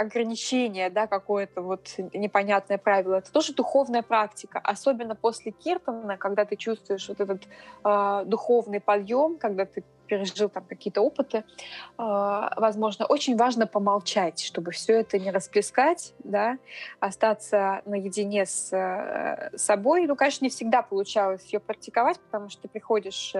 [0.00, 6.56] ограничение, да, какое-то вот непонятное правило, это тоже духовная практика, особенно после киртана, когда ты
[6.56, 7.42] чувствуешь вот этот
[7.84, 11.42] э, духовный подъем, когда ты пережил там какие-то опыты, э,
[11.96, 16.58] возможно, очень важно помолчать, чтобы все это не расплескать, да,
[16.98, 20.06] остаться наедине с э, собой.
[20.06, 23.38] Ну, конечно, не всегда получалось ее практиковать, потому что ты приходишь э,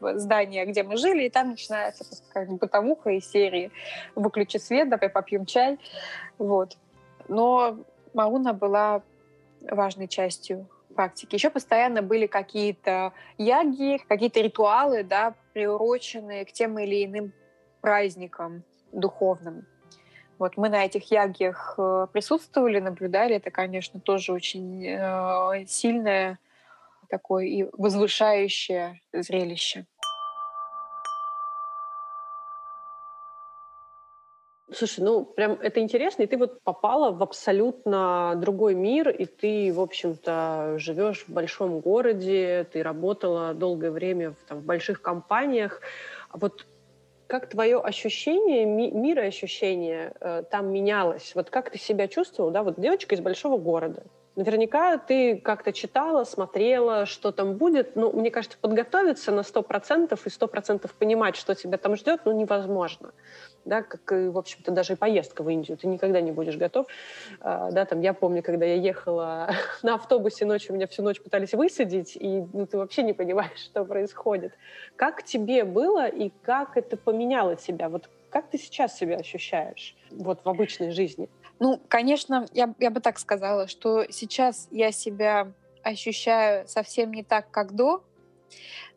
[0.00, 3.72] в здание, где мы жили, и там начинается как бытовуха из серии
[4.14, 5.78] «Выключи свет, давай попьем чай».
[6.36, 6.76] Вот.
[7.28, 7.78] Но
[8.12, 9.00] Мауна была
[9.62, 11.34] важной частью практики.
[11.34, 17.32] Еще постоянно были какие-то яги, какие-то ритуалы, да, приуроченные к тем или иным
[17.80, 19.66] праздникам духовным.
[20.38, 23.36] Вот мы на этих ягиях э, присутствовали, наблюдали.
[23.36, 26.38] Это, конечно, тоже очень э, сильное
[27.08, 29.86] такое и возвышающее зрелище.
[34.74, 39.72] Слушай, ну прям это интересно, и ты вот попала в абсолютно другой мир, и ты,
[39.72, 45.80] в общем-то, живешь в большом городе, ты работала долгое время в, там, в больших компаниях.
[46.30, 46.66] А вот
[47.28, 51.32] как твое ощущение, ми- мироощущение э, там менялось?
[51.34, 54.02] Вот как ты себя чувствовал, да, вот девочка из большого города,
[54.36, 57.94] Наверняка ты как-то читала, смотрела, что там будет.
[57.94, 63.12] Ну, мне кажется, подготовиться на 100% и 100% понимать, что тебя там ждет, ну, невозможно
[63.64, 66.86] да, как в общем-то, даже и поездка в Индию, ты никогда не будешь готов,
[67.40, 69.50] а, да, там, я помню, когда я ехала
[69.82, 73.84] на автобусе ночью, меня всю ночь пытались высадить, и ну, ты вообще не понимаешь, что
[73.84, 74.52] происходит.
[74.96, 77.88] Как тебе было и как это поменяло тебя?
[77.88, 81.28] Вот Как ты сейчас себя ощущаешь вот в обычной жизни?
[81.60, 85.52] Ну, конечно, я, я бы так сказала, что сейчас я себя
[85.82, 88.02] ощущаю совсем не так, как до,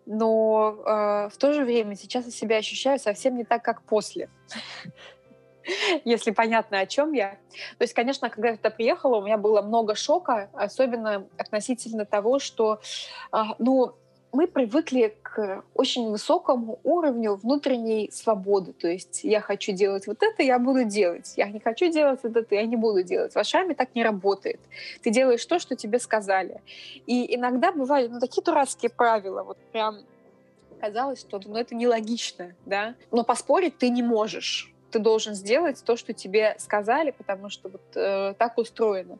[0.08, 4.30] но э, в то же время сейчас я себя ощущаю совсем не так, как после.
[6.06, 7.32] Если понятно, о чем я.
[7.78, 12.40] То есть, конечно, когда я туда приехала, у меня было много шока, особенно относительно того,
[12.40, 12.80] что,
[13.34, 13.96] э, ну,
[14.32, 18.74] мы привыкли к очень высокому уровню внутренней свободы.
[18.74, 21.34] То есть я хочу делать вот это, я буду делать.
[21.38, 23.34] Я не хочу делать вот это, я не буду делать.
[23.34, 24.60] В Ашаме так не работает.
[25.02, 26.62] Ты делаешь то, что тебе сказали.
[27.06, 30.00] И иногда бывали ну, такие дурацкие правила, вот прям
[30.80, 32.96] казалось, что ну, это нелогично, да.
[33.12, 37.82] Но поспорить ты не можешь ты должен сделать то, что тебе сказали, потому что вот
[37.96, 39.20] э, так устроено.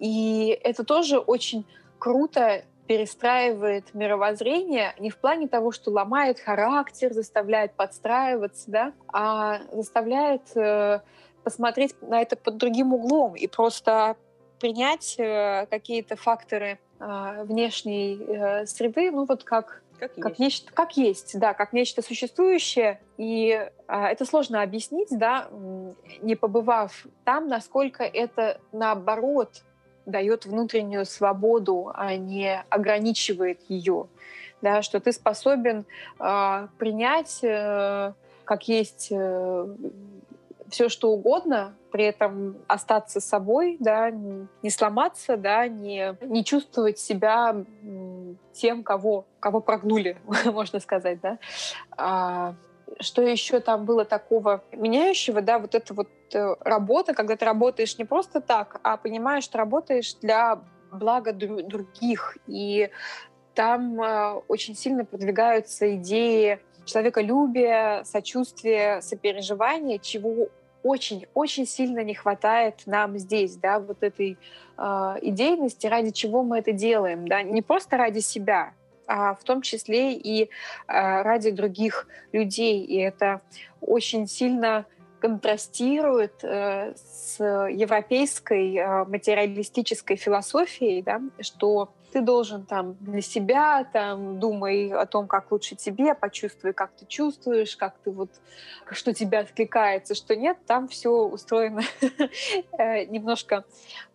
[0.00, 1.64] И это тоже очень
[1.98, 10.56] круто перестраивает мировоззрение не в плане того, что ломает характер, заставляет подстраиваться, да, а заставляет
[10.56, 11.00] э,
[11.42, 14.16] посмотреть на это под другим углом и просто
[14.60, 20.38] принять э, какие-то факторы э, внешней э, среды, ну вот как как, как есть.
[20.40, 25.48] нечто, как есть, да, как нечто существующее, и э, это сложно объяснить, да,
[26.20, 29.62] не побывав там, насколько это наоборот
[30.06, 34.06] дает внутреннюю свободу, а не ограничивает ее.
[34.62, 35.84] Да, что ты способен
[36.18, 38.12] э, принять э,
[38.46, 39.66] как есть э,
[40.70, 47.54] все что угодно, при этом остаться собой, да, не сломаться, да, не, не чувствовать себя
[48.52, 51.38] тем, кого, кого прогнули, можно сказать, да.
[51.96, 52.54] А,
[53.00, 57.98] что еще там было такого меняющего, да, вот эта вот э, работа, когда ты работаешь
[57.98, 60.60] не просто так, а понимаешь, что работаешь для
[60.90, 62.90] блага других, и
[63.54, 70.48] там э, очень сильно продвигаются идеи человеколюбия, сочувствия, сопереживания, чего
[70.82, 74.38] очень-очень сильно не хватает нам здесь, да, вот этой
[74.78, 74.82] э,
[75.22, 78.72] идейности, ради чего мы это делаем, да, не просто ради себя,
[79.06, 80.50] в том числе и
[80.86, 82.84] а, ради других людей.
[82.84, 83.40] И это
[83.80, 84.86] очень сильно
[85.20, 94.40] контрастирует э, с европейской э, материалистической философией, да, что ты должен там для себя, там,
[94.40, 98.30] думай о том, как лучше тебе, почувствуй, как ты чувствуешь, как ты вот,
[98.90, 101.82] что тебя откликается, что нет, там все устроено
[102.78, 103.66] э, немножко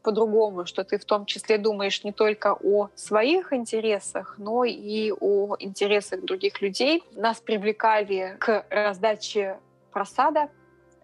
[0.01, 5.55] по-другому, что ты в том числе думаешь не только о своих интересах, но и о
[5.59, 7.03] интересах других людей.
[7.11, 9.59] Нас привлекали к раздаче
[9.91, 10.49] просада,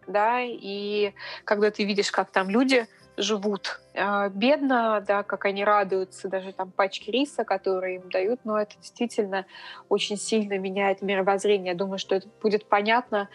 [0.08, 2.88] да, и когда ты видишь, как там люди
[3.18, 8.60] живут э, бедно, да, как они радуются даже там пачки риса, которые им дают, но
[8.60, 9.46] это действительно
[9.90, 11.74] очень сильно меняет мировоззрение.
[11.74, 13.28] Я думаю, что это будет понятно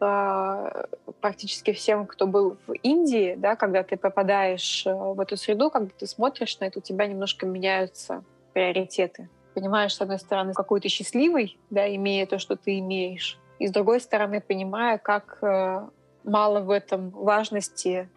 [0.00, 0.84] э,
[1.20, 5.90] практически всем, кто был в Индии, да, когда ты попадаешь э, в эту среду, когда
[5.96, 9.28] ты смотришь на это, у тебя немножко меняются приоритеты.
[9.54, 13.72] Понимаешь, с одной стороны, какой ты счастливый, да, имея то, что ты имеешь, и с
[13.72, 15.88] другой стороны, понимая, как э,
[16.24, 18.08] мало в этом важности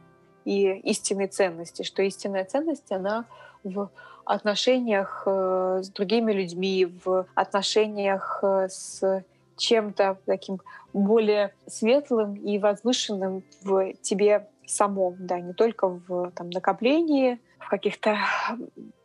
[0.46, 3.26] и истинной ценности, что истинная ценность, она
[3.64, 3.90] в
[4.26, 9.24] отношениях э, с другими людьми, в отношениях э, с
[9.58, 10.60] чем-то таким
[10.94, 18.18] более светлым и возвышенным в тебе самом, да, не только в там, накоплении, в каких-то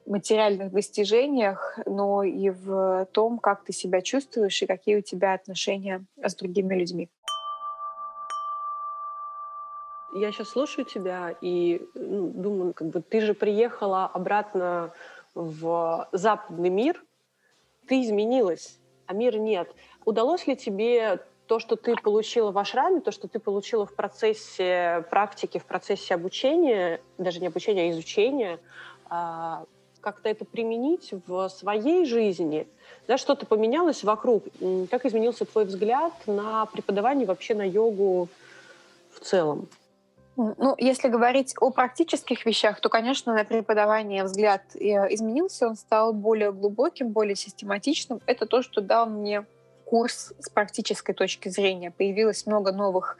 [0.06, 6.04] материальных достижениях, но и в том, как ты себя чувствуешь и какие у тебя отношения
[6.22, 7.08] с другими людьми.
[10.16, 14.92] Я сейчас слушаю тебя и ну, думаю, как бы ты же приехала обратно
[15.34, 17.04] в западный мир,
[17.86, 19.68] ты изменилась, а мир нет.
[20.04, 25.04] Удалось ли тебе то, что ты получила в ашраме, то, что ты получила в процессе
[25.10, 28.58] практики, в процессе обучения, даже не обучения, а изучения,
[29.08, 29.64] а,
[30.00, 32.66] как-то это применить в своей жизни?
[33.06, 34.44] Да, что-то поменялось вокруг?
[34.90, 38.28] Как изменился твой взгляд на преподавание вообще на йогу
[39.12, 39.68] в целом?
[40.36, 44.78] Ну, если говорить о практических вещах, то, конечно, на преподавание взгляд э,
[45.14, 48.20] изменился, он стал более глубоким, более систематичным.
[48.26, 49.46] Это то, что дал мне
[49.86, 51.90] курс с практической точки зрения.
[51.90, 53.16] Появилось много новых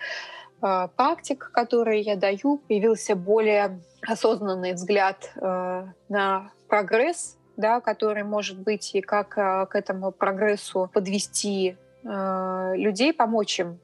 [0.60, 8.58] э, практик, которые я даю, появился более осознанный взгляд э, на прогресс, да, который может
[8.58, 13.78] быть, и как э, к этому прогрессу подвести э, людей, помочь им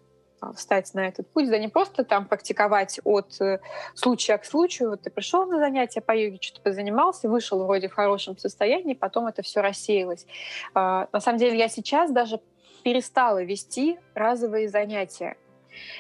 [0.57, 3.61] встать на этот путь, да не просто там практиковать от э,
[3.95, 4.91] случая к случаю.
[4.91, 9.27] Вот ты пришел на занятия по йоге, что-то позанимался, вышел вроде в хорошем состоянии, потом
[9.27, 10.27] это все рассеялось.
[10.75, 12.41] А, на самом деле я сейчас даже
[12.83, 15.37] перестала вести разовые занятия.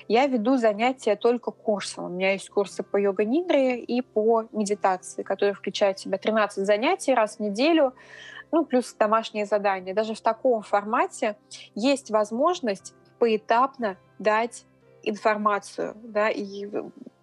[0.08, 2.04] я веду занятия только курсом.
[2.04, 7.14] У меня есть курсы по йога-нидре и по медитации, которые включают в себя 13 занятий
[7.14, 7.94] раз в неделю,
[8.52, 9.94] ну, плюс домашние задания.
[9.94, 11.36] Даже в таком формате
[11.74, 14.64] есть возможность поэтапно дать
[15.02, 16.68] информацию, да, и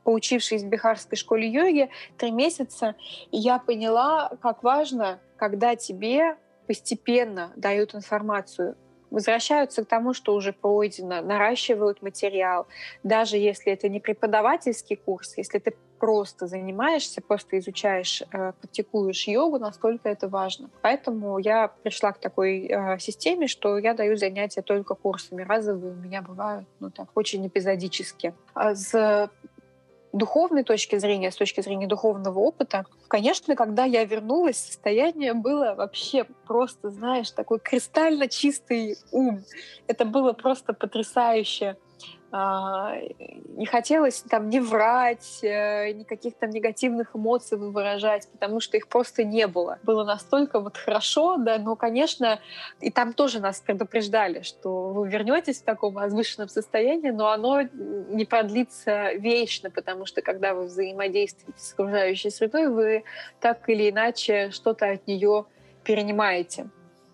[0.03, 2.95] поучившись в Бихарской школе йоги три месяца,
[3.31, 6.35] я поняла, как важно, когда тебе
[6.67, 8.75] постепенно дают информацию,
[9.11, 12.67] возвращаются к тому, что уже пройдено, наращивают материал.
[13.03, 19.59] Даже если это не преподавательский курс, если ты просто занимаешься, просто изучаешь, э, практикуешь йогу,
[19.59, 20.69] насколько это важно.
[20.81, 25.43] Поэтому я пришла к такой э, системе, что я даю занятия только курсами.
[25.43, 28.33] Разовые у меня бывают, ну так, очень эпизодически.
[28.53, 29.29] А с
[30.13, 36.25] духовной точки зрения, с точки зрения духовного опыта, конечно, когда я вернулась, состояние было вообще
[36.47, 39.43] просто, знаешь, такой кристально чистый ум.
[39.87, 41.77] Это было просто потрясающе.
[42.31, 42.95] А,
[43.57, 49.23] не хотелось там не врать, э, никаких там негативных эмоций выражать, потому что их просто
[49.23, 49.79] не было.
[49.81, 52.39] Было настолько вот хорошо, да, но, конечно,
[52.81, 58.25] и там тоже нас предупреждали, что вы вернетесь в таком возвышенном состоянии, но оно не
[58.25, 63.03] продлится вечно, потому что когда вы взаимодействуете с окружающей средой, вы
[63.39, 65.45] так или иначе что-то от нее
[65.83, 66.69] перенимаете.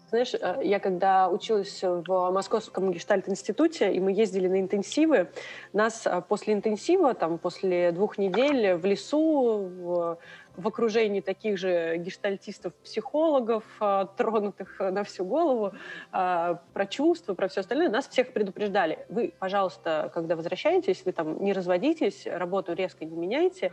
[0.09, 5.29] Знаешь, э, я когда училась в Московском гештальт-институте, и мы ездили на интенсивы,
[5.73, 10.17] нас э, после интенсива, там, после двух недель в лесу, в
[10.63, 15.73] окружении таких же гештальтистов, психологов, а, тронутых на всю голову,
[16.11, 19.05] а, про чувства, про все остальное, нас всех предупреждали.
[19.09, 23.71] Вы, пожалуйста, когда возвращаетесь, вы там не разводитесь, работу резко не меняйте,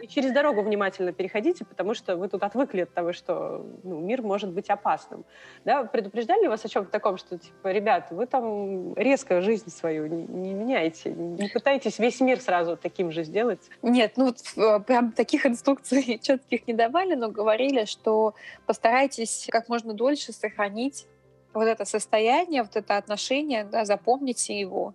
[0.00, 4.22] и через дорогу внимательно переходите, потому что вы тут отвыкли от того, что ну, мир
[4.22, 5.24] может быть опасным.
[5.64, 5.84] Да?
[5.84, 10.54] Предупреждали вас о чем-то таком, что, типа, ребят, вы там резко жизнь свою не, не
[10.54, 13.60] меняете, не пытайтесь весь мир сразу таким же сделать?
[13.82, 18.34] Нет, ну, э, прям таких инструкций четких не давали, но говорили, что
[18.66, 21.06] постарайтесь как можно дольше сохранить
[21.54, 24.94] вот это состояние, вот это отношение, да, запомните его,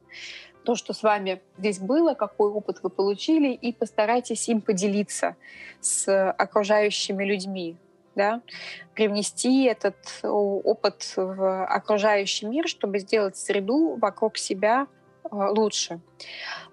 [0.63, 5.38] то, что с вами здесь было, какой опыт вы получили, и постарайтесь им поделиться
[5.80, 7.78] с окружающими людьми,
[8.15, 8.41] да,
[8.93, 14.88] привнести этот опыт в окружающий мир, чтобы сделать среду вокруг себя
[15.24, 16.01] э, лучше.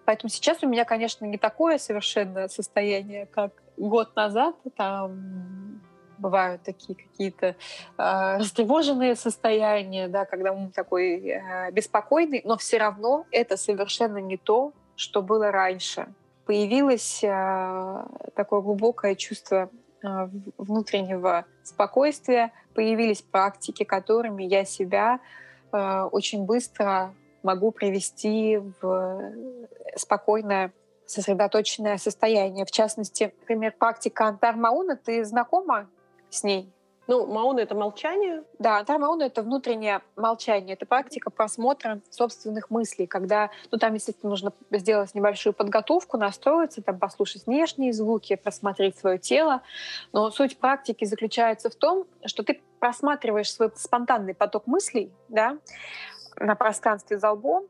[0.05, 4.57] Поэтому сейчас у меня, конечно, не такое совершенное состояние, как год назад.
[4.77, 5.81] Там
[6.18, 7.55] бывают такие какие-то э,
[8.39, 14.72] растревоженные состояния, да, когда он такой э, беспокойный, но все равно это совершенно не то,
[14.97, 16.07] что было раньше.
[16.47, 19.70] Появилось э, такое глубокое чувство
[20.03, 25.20] э, внутреннего спокойствия, появились практики, которыми я себя
[25.72, 29.33] э, очень быстро могу привести в
[29.97, 30.72] спокойное
[31.07, 32.65] сосредоточенное состояние.
[32.65, 35.89] В частности, например, практика Антар Мауна, ты знакома
[36.31, 36.73] с ней?
[37.07, 38.45] Ну, Мауна— это молчание?
[38.59, 40.75] Да, Антар Мауна— это внутреннее молчание.
[40.75, 46.99] Это практика просмотра собственных мыслей, когда, ну, там, естественно, нужно сделать небольшую подготовку, настроиться, там,
[46.99, 49.61] послушать внешние звуки, просмотреть свое тело.
[50.13, 55.59] Но суть практики заключается в том, что ты просматриваешь свой спонтанный поток мыслей, да,
[56.37, 57.67] на пространстве за лбом,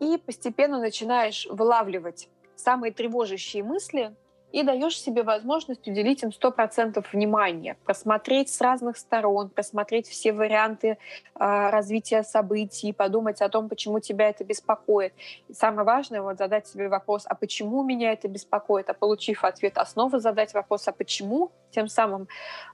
[0.00, 2.28] и постепенно начинаешь вылавливать
[2.62, 4.14] самые тревожащие мысли
[4.52, 10.88] и даешь себе возможность уделить им 100% внимания, просмотреть с разных сторон, просмотреть все варианты
[10.88, 10.96] э,
[11.34, 15.14] развития событий, подумать о том, почему тебя это беспокоит.
[15.48, 19.78] И самое важное, вот задать себе вопрос, а почему меня это беспокоит, а получив ответ,
[19.78, 22.28] основы задать вопрос, а почему, тем самым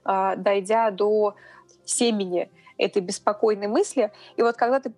[0.05, 1.35] э, дойдя до
[1.85, 4.11] семени этой беспокойной мысли.
[4.35, 4.91] И вот когда ты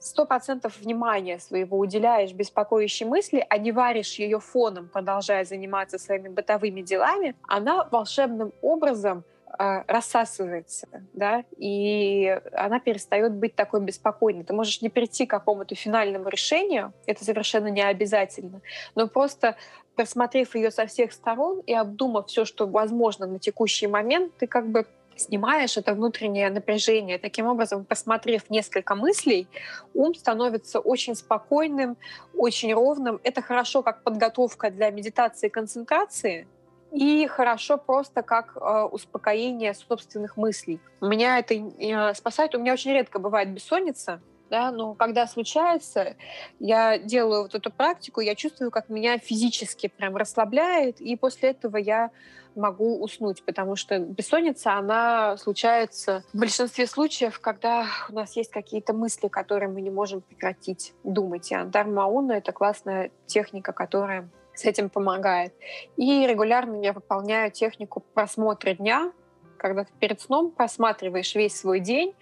[0.00, 6.28] сто процентов внимания своего уделяешь беспокоящей мысли, а не варишь ее фоном, продолжая заниматься своими
[6.28, 9.24] бытовыми делами, она волшебным образом
[9.58, 14.44] э, рассасывается, да, и она перестает быть такой беспокойной.
[14.44, 18.60] Ты можешь не прийти к какому-то финальному решению, это совершенно не обязательно,
[18.94, 19.56] но просто
[19.96, 24.68] просмотрев ее со всех сторон и обдумав все, что возможно на текущий момент, ты как
[24.68, 24.86] бы
[25.20, 27.18] снимаешь это внутреннее напряжение.
[27.18, 29.48] Таким образом, посмотрев несколько мыслей,
[29.94, 31.96] ум становится очень спокойным,
[32.34, 33.20] очень ровным.
[33.24, 36.46] Это хорошо как подготовка для медитации и концентрации,
[36.92, 40.80] и хорошо просто как э, успокоение собственных мыслей.
[41.00, 42.54] Меня это э, спасает.
[42.54, 46.16] У меня очень редко бывает бессонница, да, но когда случается,
[46.58, 51.76] я делаю вот эту практику, я чувствую, как меня физически прям расслабляет, и после этого
[51.76, 52.10] я
[52.58, 58.92] могу уснуть, потому что бессонница, она случается в большинстве случаев, когда у нас есть какие-то
[58.92, 61.50] мысли, которые мы не можем прекратить думать.
[61.50, 61.86] И Андар
[62.32, 65.54] это классная техника, которая с этим помогает.
[65.96, 69.12] И регулярно я выполняю технику просмотра дня,
[69.58, 72.14] когда ты перед сном просматриваешь весь свой день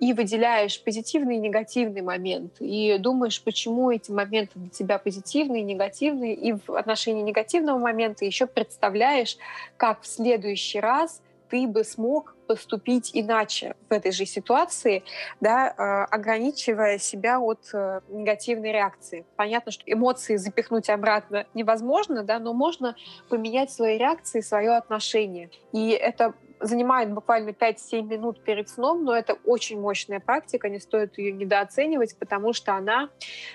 [0.00, 6.34] и выделяешь позитивный и негативный момент, и думаешь, почему эти моменты для тебя позитивные, негативные,
[6.34, 9.36] и в отношении негативного момента еще представляешь,
[9.76, 15.02] как в следующий раз ты бы смог поступить иначе в этой же ситуации,
[15.40, 19.26] да, а, ограничивая себя от э, негативной реакции.
[19.36, 22.96] Понятно, что эмоции запихнуть обратно невозможно, да, но можно
[23.28, 25.50] поменять свои реакции, свое отношение.
[25.72, 31.18] И это занимает буквально 5-7 минут перед сном, но это очень мощная практика, не стоит
[31.18, 33.08] ее недооценивать, потому что она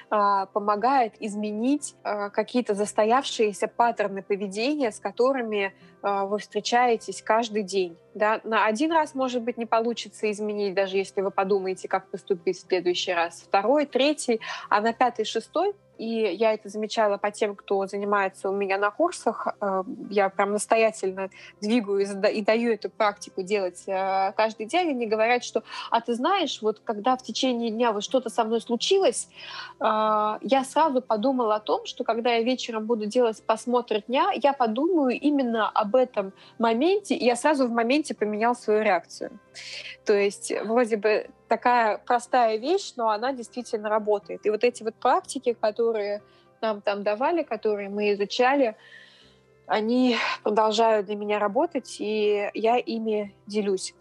[0.09, 7.97] э, помогает изменить э, какие-то застоявшиеся паттерны поведения, с которыми э, вы встречаетесь каждый день.
[8.13, 8.41] Да?
[8.43, 12.67] На один раз, может быть, не получится изменить, даже если вы подумаете, как поступить в
[12.67, 13.43] следующий раз.
[13.47, 14.39] Второй, третий,
[14.69, 15.73] а на пятый, шестой
[16.03, 19.47] и я это замечала по тем, кто занимается у меня на курсах.
[19.61, 21.29] Э, я прям настоятельно
[21.61, 24.89] двигаю и даю эту практику делать э, каждый день.
[24.89, 28.59] Они говорят, что, а ты знаешь, вот когда в течение дня вот что-то со мной
[28.59, 29.29] случилось,
[29.79, 29.85] э,
[30.41, 35.17] я сразу подумала о том, что когда я вечером буду делать просмотр дня, я подумаю
[35.17, 39.39] именно об этом моменте, и я сразу в моменте поменял свою реакцию.
[40.05, 44.43] То есть вроде бы такая простая вещь, но она действительно работает.
[44.43, 46.23] И вот эти вот практики, которые
[46.61, 48.75] нам там давали, которые мы изучали,
[49.67, 53.93] они продолжают для меня работать, и я ими делюсь.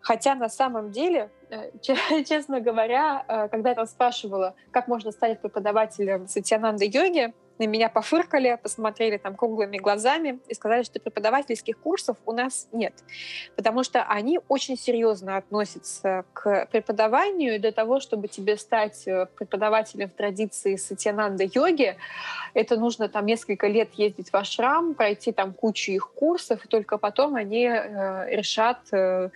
[0.00, 1.70] Хотя на самом деле, э,
[2.24, 7.88] честно говоря, э, когда я там спрашивала, как можно стать преподавателем Сатьянанды йоги, на меня
[7.88, 12.94] пофыркали, посмотрели там круглыми глазами и сказали, что преподавательских курсов у нас нет.
[13.56, 19.26] Потому что они очень серьезно относятся к преподаванию и для того, чтобы тебе стать э,
[19.36, 21.96] преподавателем в традиции сатьянанда йоги,
[22.54, 26.98] это нужно там несколько лет ездить в ашрам, пройти там кучу их курсов, и только
[26.98, 29.30] потом они э, решат, э,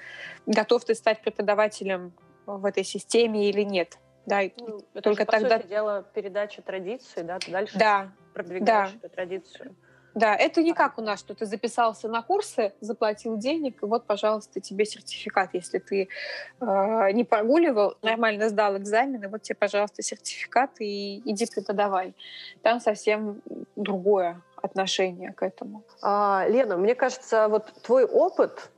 [0.46, 2.12] готов ты стать преподавателем
[2.46, 3.98] в этой системе или нет.
[4.26, 5.58] Да, ну, это только же, по тогда...
[5.58, 8.12] сути дела, передача традиции, да, ты дальше да.
[8.34, 8.98] продвигаешь да.
[8.98, 9.76] эту традицию.
[10.14, 14.06] Да, это не как у нас, что ты записался на курсы, заплатил денег, и вот,
[14.06, 16.08] пожалуйста, тебе сертификат, если ты
[16.60, 22.14] э, не прогуливал, нормально сдал экзамены, вот тебе, пожалуйста, сертификат и иди преподавай.
[22.62, 23.40] Там совсем
[23.74, 25.82] другое отношение к этому.
[26.02, 28.70] А, Лена, мне кажется, вот твой опыт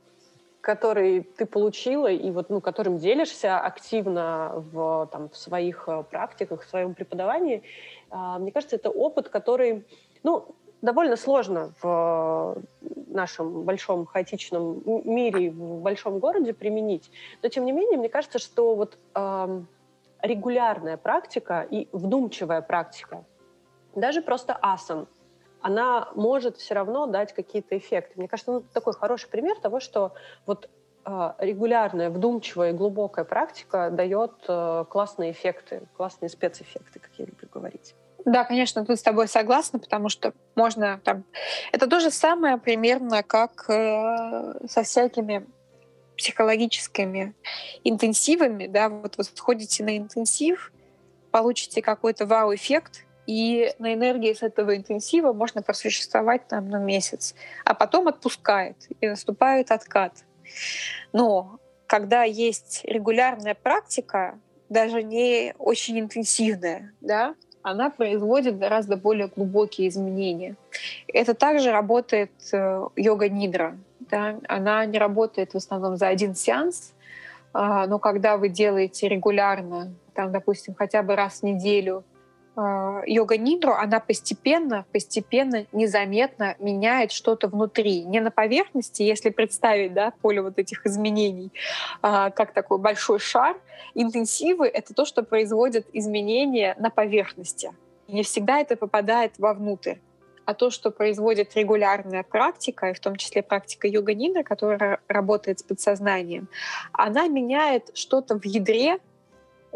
[0.65, 6.63] который ты получила и вот, ну, которым делишься активно в, там, в своих э, практиках,
[6.63, 7.61] в своем преподавании,
[8.09, 9.85] а, мне кажется, это опыт, который,
[10.23, 12.57] ну, довольно сложно в
[13.07, 17.11] нашем большом хаотичном мире, в большом городе применить.
[17.43, 19.61] Но, тем не менее, мне кажется, что вот э,
[20.23, 23.23] регулярная практика и вдумчивая практика,
[23.93, 25.07] даже просто асан,
[25.65, 28.13] она может все равно дать какие-то эффекты.
[28.17, 30.13] Мне кажется, ну, такой хороший пример того, что
[30.45, 30.69] вот
[31.05, 37.49] э, регулярная, вдумчивая и глубокая практика дает э, классные эффекты, классные спецэффекты, как я люблю
[37.51, 37.95] говорить.
[38.25, 41.23] Да, конечно, тут с тобой согласна, потому что можно там...
[41.71, 45.47] Это то же самое примерно, как э, со всякими
[46.15, 47.33] психологическими
[47.83, 50.71] интенсивами, да, вот вы сходите на интенсив,
[51.31, 57.73] получите какой-то вау-эффект, и на энергии с этого интенсива можно просуществовать там на месяц, а
[57.73, 60.13] потом отпускает, и наступает откат.
[61.13, 69.87] Но когда есть регулярная практика, даже не очень интенсивная, да, она производит гораздо более глубокие
[69.87, 70.55] изменения.
[71.07, 73.75] Это также работает э, йога-нидра.
[74.01, 74.39] Да?
[74.47, 76.93] Она не работает в основном за один сеанс,
[77.55, 82.14] э, но когда вы делаете регулярно, там, допустим, хотя бы раз в неделю а,
[82.57, 88.03] йога нидру, она постепенно, постепенно, незаметно меняет что-то внутри.
[88.03, 91.51] Не на поверхности, если представить да, поле вот этих изменений,
[92.01, 93.57] а, как такой большой шар.
[93.93, 97.73] Интенсивы— это то, что производит изменения на поверхности.
[98.07, 99.95] Не всегда это попадает вовнутрь.
[100.45, 105.63] А то, что производит регулярная практика, и в том числе практика йога-нидра, которая работает с
[105.63, 106.47] подсознанием,
[106.93, 108.99] она меняет что-то в ядре,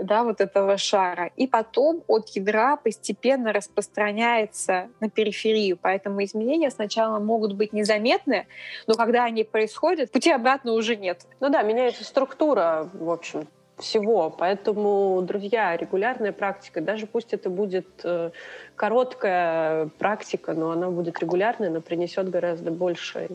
[0.02, 5.78] да, вот этого шара, и потом от ядра постепенно распространяется на периферию.
[5.82, 8.48] Поэтому изменения сначала могут быть незаметны,
[8.88, 11.26] но когда они происходят, пути обратно уже нет.
[11.40, 13.48] Ну да, меняется структура, в общем,
[13.78, 14.30] всего.
[14.30, 18.32] Поэтому, друзья, регулярная практика, даже пусть это будет э,
[18.76, 23.30] короткая практика, но она будет регулярной, она принесет гораздо больше,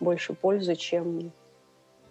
[0.00, 1.32] больше пользы, чем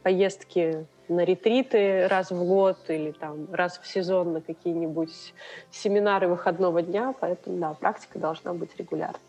[0.04, 5.34] поездки на ретриты раз в год или там раз в сезон на какие-нибудь
[5.72, 7.14] семинары выходного дня.
[7.20, 9.20] Поэтому, да, практика должна быть регулярной.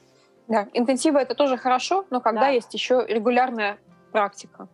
[0.46, 2.48] Да, интенсивы это тоже хорошо, но когда да.
[2.48, 3.78] есть еще регулярная
[4.12, 4.68] практика.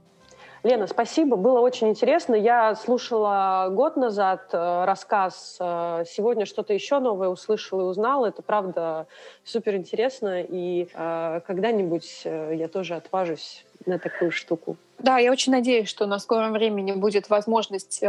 [0.62, 2.34] Лена, спасибо, было очень интересно.
[2.34, 8.26] Я слушала год назад э, рассказ, э, сегодня что-то еще новое услышала и узнала.
[8.26, 9.06] Это правда
[9.42, 14.76] супер интересно, и э, когда-нибудь я тоже отважусь на такую штуку.
[14.98, 18.04] Да, я очень надеюсь, что на скором времени будет возможность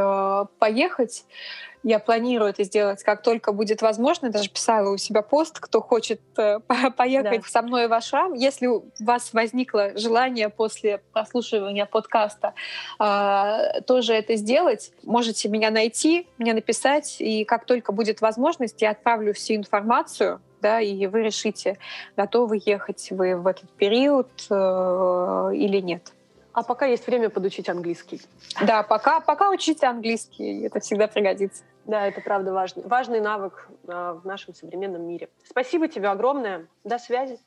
[0.60, 1.24] поехать.
[1.84, 4.28] Я планирую это сделать, как только будет возможно.
[4.28, 6.60] Я даже писала у себя пост, кто хочет э,
[6.98, 7.50] поехать да.
[7.50, 8.34] со мной в Ашрам.
[8.34, 12.54] Если у вас возникло желание после прослушивания подкаста
[13.00, 18.92] э, тоже это сделать, можете меня найти, мне написать, и как только будет возможность, я
[18.92, 21.78] отправлю всю информацию да, и вы решите,
[22.16, 26.14] готовы ехать вы в этот период э, или нет.
[26.54, 28.22] А пока есть время подучить английский.
[28.66, 31.64] Да, пока, пока учите английский, это всегда пригодится.
[31.86, 35.30] Да, это правда важный, важный навык э, в нашем современном мире.
[35.50, 36.68] Спасибо тебе огромное.
[36.84, 37.40] До связи.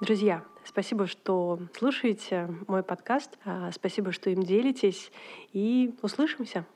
[0.00, 3.38] Друзья, спасибо, что слушаете мой подкаст.
[3.44, 5.12] А, спасибо, что им делитесь.
[5.52, 6.66] И услышимся.